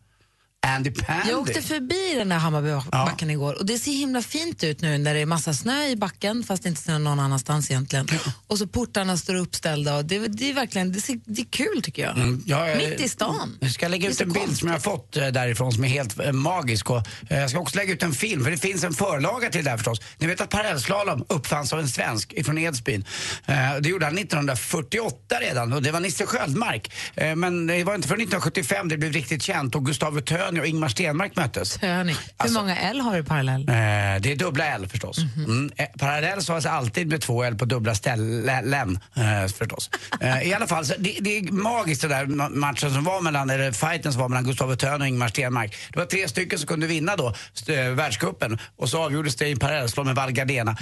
Andy 0.65 0.91
Pandy. 0.91 1.31
Jag 1.31 1.41
åkte 1.41 1.63
förbi 1.63 2.15
den 2.19 2.29
där 2.29 2.37
Hammarbybacken 2.37 3.31
igår 3.31 3.59
och 3.59 3.67
det 3.67 3.79
ser 3.79 3.93
himla 3.93 4.23
fint 4.23 4.65
ut 4.65 4.81
nu 4.81 4.99
när 4.99 5.15
det 5.15 5.21
är 5.21 5.27
massa 5.27 5.55
snö 5.55 5.87
i 5.87 5.97
backen 5.97 6.45
fast 6.45 6.63
det 6.63 6.69
inte 6.69 6.83
snö 6.83 6.99
någon 6.99 7.21
annanstans 7.21 7.71
egentligen. 7.71 8.09
Och 8.47 8.59
så 8.59 8.67
portarna 8.67 9.17
står 9.17 9.35
uppställda 9.35 9.97
och 9.97 10.05
det, 10.05 10.19
det 10.19 10.51
är 10.51 10.55
verkligen 10.55 10.93
det, 10.93 11.01
ser, 11.01 11.21
det 11.25 11.41
är 11.43 11.47
kul 11.51 11.83
tycker 11.83 12.03
jag. 12.03 12.17
Mm, 12.17 12.43
jag 12.47 12.71
är- 12.71 12.77
Mitt 12.91 13.01
i 13.01 13.09
stan. 13.09 13.57
Jag 13.61 13.71
ska 13.71 13.89
lägga 13.89 14.11
ut 14.11 14.21
en 14.21 14.33
bild 14.33 14.57
som 14.59 14.69
jag 14.69 14.75
har 14.75 14.81
fått 14.81 15.17
eh, 15.17 15.27
därifrån 15.27 15.73
som 15.73 15.85
är 15.85 15.89
helt 15.89 16.21
eh, 16.21 16.33
magisk. 16.33 16.91
Och, 16.91 16.97
eh, 17.31 17.39
jag 17.41 17.51
ska 17.51 17.59
också 17.59 17.77
lägga 17.77 17.93
ut 17.93 18.03
en 18.03 18.13
film, 18.13 18.45
för 18.45 18.51
det 18.51 18.59
finns 18.59 18.85
en 18.85 18.95
förlaga 18.95 19.49
till 19.51 19.65
det 19.65 19.71
här 19.71 19.77
förstås. 19.77 20.01
Ni 20.19 20.27
vet 20.27 20.41
att 20.41 20.51
parallellslalom 20.51 21.25
uppfanns 21.29 21.73
av 21.73 21.81
en 21.81 21.89
svensk 21.89 22.35
från 22.45 22.59
Edsbyn. 22.59 23.05
Eh, 23.47 23.55
det 23.81 23.89
gjorde 23.89 24.05
han 24.05 24.19
1948 24.19 25.35
redan 25.41 25.73
och 25.73 25.83
det 25.83 25.91
var 25.91 26.01
Nisse 26.01 26.27
Sköldmark. 26.27 26.93
Eh, 27.15 27.37
men 27.37 27.67
det 27.67 27.85
var 27.85 27.95
inte 27.95 28.09
förrän 28.09 28.21
1975 28.21 28.89
det 28.89 28.97
blev 28.99 29.13
riktigt 29.13 29.43
känt 29.43 29.75
och 29.75 29.87
Gustav 29.87 30.21
Töni 30.55 30.61
och 30.61 30.67
Ingmar 30.67 30.89
Stenmark 30.89 31.37
möttes. 31.37 31.79
Hör 31.83 32.05
ni? 32.05 32.13
Hur 32.13 32.19
Alltså- 32.37 32.59
många 32.61 32.77
L 32.77 33.01
har 33.01 33.17
du 33.17 33.25
parallell? 33.25 33.61
Eh, 33.69 33.75
det 34.21 34.33
är 34.33 34.37
dubbla 34.37 34.67
L 34.67 34.87
förstås. 34.91 35.19
Mhm. 35.19 35.45
Mm. 35.45 35.71
Eh, 35.77 35.87
parallell 35.99 36.43
stavas 36.43 36.67
alltid 36.67 37.07
med 37.09 37.21
två 37.21 37.43
L 37.45 37.55
på 37.59 37.65
dubbla 37.65 37.95
ställen 37.95 38.99
eh, 39.17 39.47
förstås. 39.59 39.91
Eh, 40.21 40.43
I 40.49 40.55
alla 40.55 40.67
fall, 40.67 40.85
så 40.87 40.95
det, 40.99 41.19
det 41.21 41.39
är 41.39 41.53
magiskt 41.53 42.03
det 42.03 42.09
där 42.09 42.27
ma- 42.27 42.51
matchen 42.57 42.91
som 42.95 43.05
var 43.05 43.21
mellan, 43.21 43.51
eller 43.51 43.73
fighten 43.73 44.13
som 44.13 44.21
var 44.23 44.29
mellan 44.29 44.45
Gustav 44.45 44.77
Thön 44.77 45.01
och 45.03 45.09
Ingmar 45.09 45.29
Stenmark. 45.29 45.77
Det 45.93 45.99
var 45.99 46.07
tre 46.07 46.29
stycken 46.29 46.59
som 46.59 46.67
kunde 46.69 46.87
vinna 46.87 47.17
då 47.17 47.35
eh, 47.69 47.89
världscupen 47.91 48.59
och 48.77 48.89
så 48.89 49.03
avgjordes 49.05 49.37
det 49.37 49.49
i 49.49 49.53
en 49.53 49.59
parallellslag 49.59 50.07
med 50.07 50.15
Val 50.15 50.33
Gardena. 50.33 50.77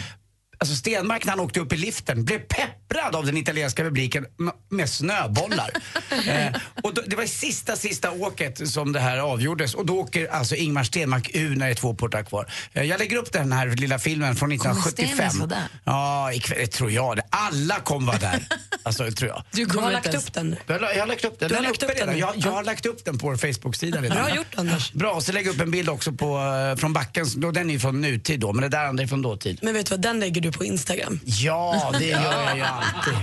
Alltså 0.63 0.77
Stenmark 0.77 1.25
när 1.25 1.31
han 1.31 1.41
åkte 1.41 1.61
upp 1.61 1.73
i 1.73 1.77
liften 1.77 2.25
blev 2.25 2.39
pepprad 2.39 3.17
av 3.17 3.27
den 3.27 3.37
italienska 3.37 3.83
publiken 3.83 4.27
med 4.69 4.91
snöbollar. 4.91 5.71
eh, 6.29 6.53
och 6.83 6.95
då, 6.95 7.03
det 7.07 7.17
var 7.17 7.27
sista, 7.27 7.77
sista 7.77 8.11
åket 8.11 8.69
som 8.71 8.93
det 8.93 9.01
här 9.01 9.19
avgjordes 9.19 9.75
och 9.75 9.87
då 9.87 10.01
åker 10.01 10.27
alltså 10.27 10.55
Ingmar 10.55 10.85
Stenmark 10.85 11.31
ur 11.35 11.57
när 11.57 11.67
det 11.67 11.73
är 11.73 11.75
två 11.75 11.95
portar 11.95 12.23
kvar. 12.23 12.53
Eh, 12.73 12.83
jag 12.83 12.99
lägger 12.99 13.17
upp 13.17 13.33
den 13.33 13.53
här 13.53 13.67
lilla 13.67 13.99
filmen 13.99 14.37
från 14.37 14.59
Kommer 14.59 14.73
1975. 14.81 15.31
Sten 15.31 15.41
vara 15.41 15.49
där? 15.49 15.69
Ja, 15.85 16.33
ikväll, 16.33 16.59
det 16.61 16.67
tror 16.67 16.91
jag 16.91 17.17
det. 17.17 17.23
Alla 17.31 17.81
kommer 17.81 18.07
vara 18.07 18.19
där. 18.19 18.47
Alltså, 18.85 19.05
det 19.05 19.13
tror 19.13 19.31
jag. 19.31 19.45
Du 19.51 19.65
Du 19.65 19.71
har 19.71 19.75
kommer 19.75 19.93
lagt 19.93 20.15
upp 20.15 20.33
den. 20.33 20.57
Jag 20.67 20.79
har, 20.79 20.93
jag 20.93 21.01
har 21.01 21.07
lagt 21.07 21.25
upp 21.25 21.39
den. 21.39 21.49
Du 21.49 21.55
har 21.55 21.63
lagt 21.63 21.83
upp 21.83 21.97
den? 21.97 22.19
Jag, 22.19 22.35
jag 22.37 22.53
har 22.53 22.65
lagt 22.65 22.87
upp 22.87 23.05
den 23.05 23.19
på 23.19 23.27
vår 23.27 23.37
Facebook-sida 23.37 24.01
redan. 24.01 24.25
Bra 24.25 24.37
gjort 24.37 24.55
Anders. 24.55 24.93
Bra, 24.93 25.21
så 25.21 25.33
lägger 25.33 25.47
jag 25.47 25.55
upp 25.55 25.61
en 25.61 25.71
bild 25.71 25.89
också 25.89 26.13
på, 26.13 26.39
eh, 26.39 26.77
från 26.81 26.93
backen. 26.93 27.27
Den 27.53 27.71
är 27.71 27.79
från 27.79 28.01
nutid 28.01 28.41
då, 28.41 28.53
men 28.53 28.63
det 28.63 28.69
där 28.69 28.85
andra 28.85 29.03
är 29.03 29.09
från 29.09 29.23
dåtid. 29.23 29.59
Men 29.63 29.75
vet 29.75 29.87
du 29.87 29.91
vad, 29.91 30.01
den 30.01 30.21
lägger 30.21 30.41
du 30.41 30.52
på 30.53 30.65
Instagram. 30.65 31.21
Ja, 31.25 31.93
det 31.99 32.05
gör 32.07 32.43
jag 32.45 32.57
ju 32.57 32.63
alltid. 32.63 33.15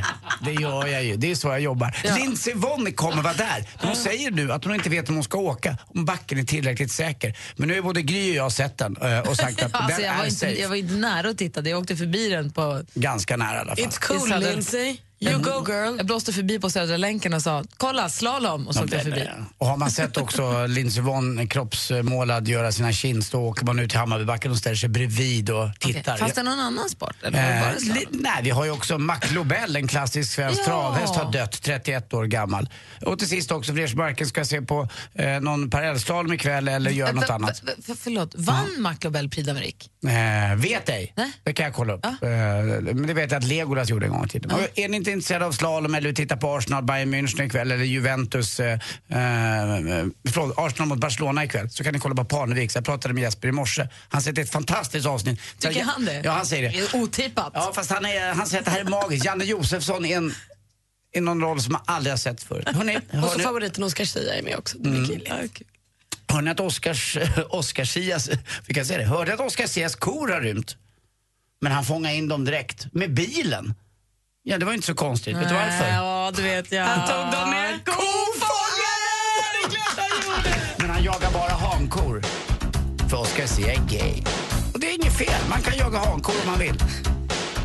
Det 0.42 0.54
gör 0.54 0.88
jag 0.88 1.04
ju. 1.04 1.16
Det 1.16 1.32
är 1.32 1.36
så 1.36 1.48
jag 1.48 1.60
jobbar. 1.62 1.96
Lindsey 2.18 2.54
Vonn 2.54 2.94
kommer 2.94 3.22
vara 3.24 3.34
där. 3.34 3.66
Hon 3.78 3.96
säger 3.96 4.32
nu 4.32 4.52
att 4.52 4.64
hon 4.64 4.76
inte 4.76 4.90
vet 4.90 5.10
om 5.10 5.16
hon 5.16 5.24
ska 5.24 5.38
åka, 5.38 5.78
om 5.96 6.06
backen 6.06 6.38
är 6.40 6.44
tillräckligt 6.44 6.92
säker. 6.92 7.38
Men 7.56 7.68
nu 7.68 7.78
är 7.78 7.82
både 7.82 8.02
Gry 8.02 8.32
och 8.32 8.36
jag 8.36 8.52
sett 8.52 8.78
den 8.78 8.98
eh, 8.98 9.20
och 9.20 9.36
sagt 9.38 9.64
att 9.64 9.76
Alltså, 9.76 9.98
den 10.02 10.06
jag, 10.06 10.14
var 10.18 10.22
är 10.22 10.26
inte, 10.26 10.40
safe. 10.40 10.62
jag 10.62 10.70
var 10.70 10.76
inte 10.76 10.94
nära 10.94 11.30
och 11.30 11.38
tittade, 11.38 11.70
jag 11.70 11.80
åkte 11.80 11.96
förbi 11.96 12.30
den 12.30 12.52
på... 12.52 12.82
Ganska 12.94 13.38
nära 13.38 13.56
i 13.56 13.60
alla 13.60 13.76
fall. 13.76 13.86
It's 13.86 14.00
cool 14.08 14.40
Lindsay. 14.44 14.98
You 15.22 15.38
go 15.42 15.66
girl. 15.68 15.98
Jag 15.98 16.06
blåste 16.06 16.34
förbi 16.34 16.60
på 16.60 16.70
Södra 16.70 16.98
länken 16.98 17.34
och 17.34 17.42
sa 17.42 17.64
kolla 17.78 18.10
slalom 18.10 18.68
och 18.68 18.74
så 18.74 18.80
Ja, 18.80 18.84
åkte 18.84 18.96
jag 18.96 19.06
det- 19.06 19.10
förbi. 19.12 19.24
det- 19.26 19.46
Och 19.58 19.68
har 19.68 19.78
man 19.78 19.92
sett 19.92 20.18
också 20.18 20.66
Lindsey 20.68 21.02
Vonn 21.02 21.48
kroppsmålad 21.48 22.48
göra 22.48 22.72
sina 22.72 22.92
chins, 22.94 23.30
då 23.30 23.40
åker 23.42 23.66
man 23.66 23.80
ut 23.80 23.90
till 23.90 24.00
Hammarbybacken 24.00 24.52
och 24.52 24.58
ställer 24.58 24.76
sig 24.76 24.90
bredvid 24.90 25.50
och 25.50 25.70
tittar. 25.80 26.18
Fanns 26.18 26.34
det 26.34 26.44
någon 26.44 26.60
annan 26.60 26.90
sport? 26.90 27.16
Eller 27.24 27.68
Eh, 27.70 27.74
li- 27.94 28.08
nej, 28.12 28.40
vi 28.44 28.50
har 28.50 28.66
ju 28.66 28.72
också 28.72 28.98
Mac 28.98 29.20
Lobel, 29.34 29.76
en 29.76 29.88
klassisk 29.88 30.32
svensk 30.34 30.60
Ja. 30.60 30.66
travhäst, 30.66 31.16
har 31.16 31.32
dött, 31.32 31.62
31 31.62 32.14
år 32.14 32.26
gammal. 32.26 32.70
Och 33.06 33.20
till 33.20 33.28
sist 33.30 33.52
också, 33.52 33.74
för 33.74 33.80
er 33.80 33.88
som 33.88 34.00
varken 34.00 34.28
ska 34.28 34.46
se 34.46 34.62
på 34.62 34.88
eh, 35.14 35.40
någon 35.40 35.70
parallellslalom 35.70 36.34
ikväll 36.34 36.68
eller 36.68 36.92
göra 36.92 37.12
något 37.12 37.30
annat. 37.30 37.62
förlåt, 38.04 38.36
vann 38.36 38.70
Maclobel 38.82 39.30
Prix 39.30 39.48
d'Amérique? 39.50 39.90
Eh, 40.52 40.56
vet 40.58 40.90
ej. 40.90 41.14
Det 41.44 41.54
kan 41.54 41.66
jag 41.66 41.74
kolla 41.76 41.94
upp. 41.94 42.06
Eh, 42.06 42.10
men 42.22 43.08
det 43.08 43.14
vet 43.14 43.32
jag 43.32 43.38
att 43.40 43.44
Legolas 43.48 43.90
gjorde 43.90 44.06
en 44.06 44.12
gång 44.12 44.26
i 44.26 44.30
tiden. 44.30 44.52
Är 44.76 44.90
ni 44.90 44.98
inte 44.98 45.09
intresserade 45.12 45.46
av 45.46 45.52
slalom 45.52 45.96
eller 45.96 46.08
vill 46.08 46.16
titta 46.16 46.38
på 46.38 46.56
Arsenal, 46.58 46.84
Bayern 46.84 47.14
München 47.14 47.46
ikväll 47.46 47.72
eller 47.72 47.84
Juventus, 47.86 48.60
eh, 48.60 48.74
eh, 48.74 48.80
förlåt, 50.30 50.54
Arsenal 50.58 50.88
mot 50.88 51.00
Barcelona 51.00 51.44
ikväll 51.44 51.70
så 51.70 51.84
kan 51.84 51.94
ni 51.94 52.00
kolla 52.00 52.16
på 52.16 52.26
Parneviks. 52.26 52.76
Jag 52.76 52.86
pratade 52.86 53.14
med 53.14 53.22
Jesper 53.24 53.48
i 53.48 53.52
morse. 53.52 53.88
Han 54.10 54.22
säger 54.22 54.32
att 54.32 54.36
det 54.36 54.42
är 54.42 54.44
ett 54.44 54.52
fantastiskt 54.52 55.06
avsnitt. 55.08 55.40
Tycker 55.60 55.84
han 55.84 56.06
det? 56.06 56.22
Ja, 56.24 56.32
han 56.32 56.46
säger 56.46 56.64
det. 56.72 56.78
Det 56.78 56.94
är 56.98 57.02
otippat. 57.04 57.52
Ja, 57.54 57.72
fast 57.76 57.92
han, 57.92 58.06
är, 58.06 58.34
han 58.34 58.48
säger 58.48 58.60
att 58.62 58.66
det 58.66 58.72
här 58.72 58.80
är 58.80 58.90
magiskt. 58.90 59.26
Janne 59.26 59.44
Josefsson 59.44 60.06
är 60.06 60.18
en 60.18 60.34
i 61.16 61.22
någon 61.22 61.42
roll 61.42 61.62
som 61.62 61.74
man 61.74 61.82
aldrig 61.86 62.12
har 62.12 62.18
sett 62.18 62.44
förut. 62.44 62.68
Hörrni, 62.74 62.98
Och 63.24 63.30
så 63.30 63.40
favoriten 63.40 63.84
Oscar 63.84 64.06
Zia 64.06 64.34
är 64.36 64.42
med 64.44 64.56
också. 64.58 64.78
Det 64.78 64.90
blir 64.90 65.00
Mm. 65.00 65.08
killigt. 65.10 65.62
hörni 66.28 66.52
att 66.52 66.60
Oscars, 66.60 67.18
Oscar 67.50 67.84
Sias, 67.86 68.30
vi 68.68 68.74
kan 68.74 68.86
säga 68.86 69.00
det, 69.00 69.06
hörde 69.06 69.34
att 69.34 69.40
Oscar 69.40 69.68
Sias 69.68 69.96
kor 69.96 70.28
har 70.28 70.42
rymt? 70.42 70.76
Men 71.62 71.72
han 71.72 71.86
fångade 71.86 72.16
in 72.16 72.28
dem 72.28 72.46
direkt, 72.46 72.94
med 72.94 73.14
bilen. 73.14 73.74
Ja, 74.50 74.58
det 74.58 74.66
var 74.66 74.74
inte 74.74 74.88
så 74.88 74.94
konstigt. 74.96 75.38
Vet 75.38 75.50
du 75.50 75.56
varför? 75.56 75.88
Ja, 75.88 76.32
det 76.36 76.42
vet 76.42 76.72
jag. 76.72 76.84
Han 76.84 77.08
tog 77.08 77.40
dem 77.40 77.50
med 77.50 77.86
Kofångare! 77.86 79.10
Det 79.54 79.66
är 79.66 79.70
klart 79.70 79.98
han 79.98 80.36
gjorde! 80.36 80.56
Men 80.78 80.90
han 80.90 81.04
jagar 81.04 81.32
bara 81.32 81.70
hankor. 81.70 82.22
För 83.10 83.18
Oscar 83.18 83.46
Sia 83.46 83.74
är 83.74 83.82
gay. 83.90 84.24
Och 84.74 84.80
det 84.80 84.90
är 84.90 84.96
inget 84.96 85.18
fel, 85.18 85.42
man 85.50 85.62
kan 85.62 85.78
jaga 85.78 85.98
hankor 85.98 86.36
om 86.44 86.50
man 86.50 86.60
vill. 86.60 86.84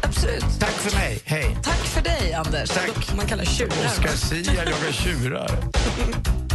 Absolut. 0.02 0.44
Tack 0.60 0.70
för 0.70 0.96
mig, 0.96 1.20
hej. 1.24 1.56
Tack 1.62 1.78
för 1.86 2.02
dig, 2.02 2.34
Anders. 2.34 2.70
Tack. 2.70 3.16
Man 3.16 3.26
kallar 3.26 3.44
tjurar. 3.44 3.86
Oscar 3.86 4.08
Sia 4.08 4.54
jagar 4.54 4.92
tjurar. 4.92 5.50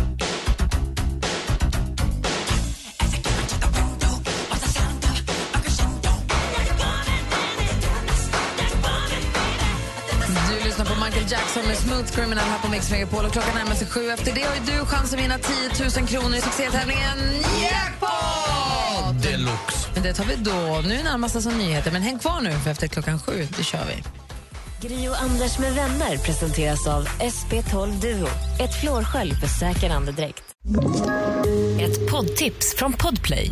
Michael 11.10 11.32
Jackson 11.32 11.68
med 11.68 11.78
Smooth 11.78 12.12
Criminal 12.12 12.46
här 12.46 12.60
på 12.60 12.68
Mix 12.68 12.92
Megapol 12.92 13.26
och 13.26 13.32
klockan 13.32 13.56
närmar 13.56 13.76
sig 13.76 13.88
sju. 13.88 14.10
Efter 14.10 14.36
det 14.36 14.42
har 14.42 14.56
ju 14.56 14.62
du 14.62 14.86
chans 14.86 15.14
att 15.14 15.20
vinna 15.20 15.38
10 15.38 16.00
000 16.00 16.08
kronor 16.08 16.36
i 16.36 16.42
succétävlingen 16.42 17.18
Jackpot! 17.62 19.24
Deluxe. 19.24 19.90
Men 19.94 20.04
det 20.04 20.14
tar 20.14 20.26
vi 20.26 20.36
då. 20.36 20.82
Nu 20.88 21.04
närmast 21.04 21.34
det 21.34 21.42
som 21.42 21.58
nyheter, 21.58 21.92
men 21.92 22.02
häng 22.02 22.20
kvar 22.20 22.42
nu 22.42 22.52
för 22.52 22.72
efter 22.72 22.88
klockan 22.88 23.20
sju, 23.20 23.48
då 23.58 23.64
kör 23.64 23.86
vi. 23.86 24.04
Gri 24.88 25.10
och 25.10 25.22
Anders 25.22 25.60
med 25.60 25.74
vänner 25.74 26.18
presenteras 26.18 26.88
av 26.88 27.06
SP12 27.08 28.00
Duo. 28.02 28.28
Ett 28.60 28.82
flårskölj 28.82 29.36
för 29.36 29.48
säker 29.48 29.90
andedräkt. 29.90 30.44
Ett 31.80 32.12
poddtips 32.12 32.76
från 32.76 32.94
Podplay. 32.94 33.52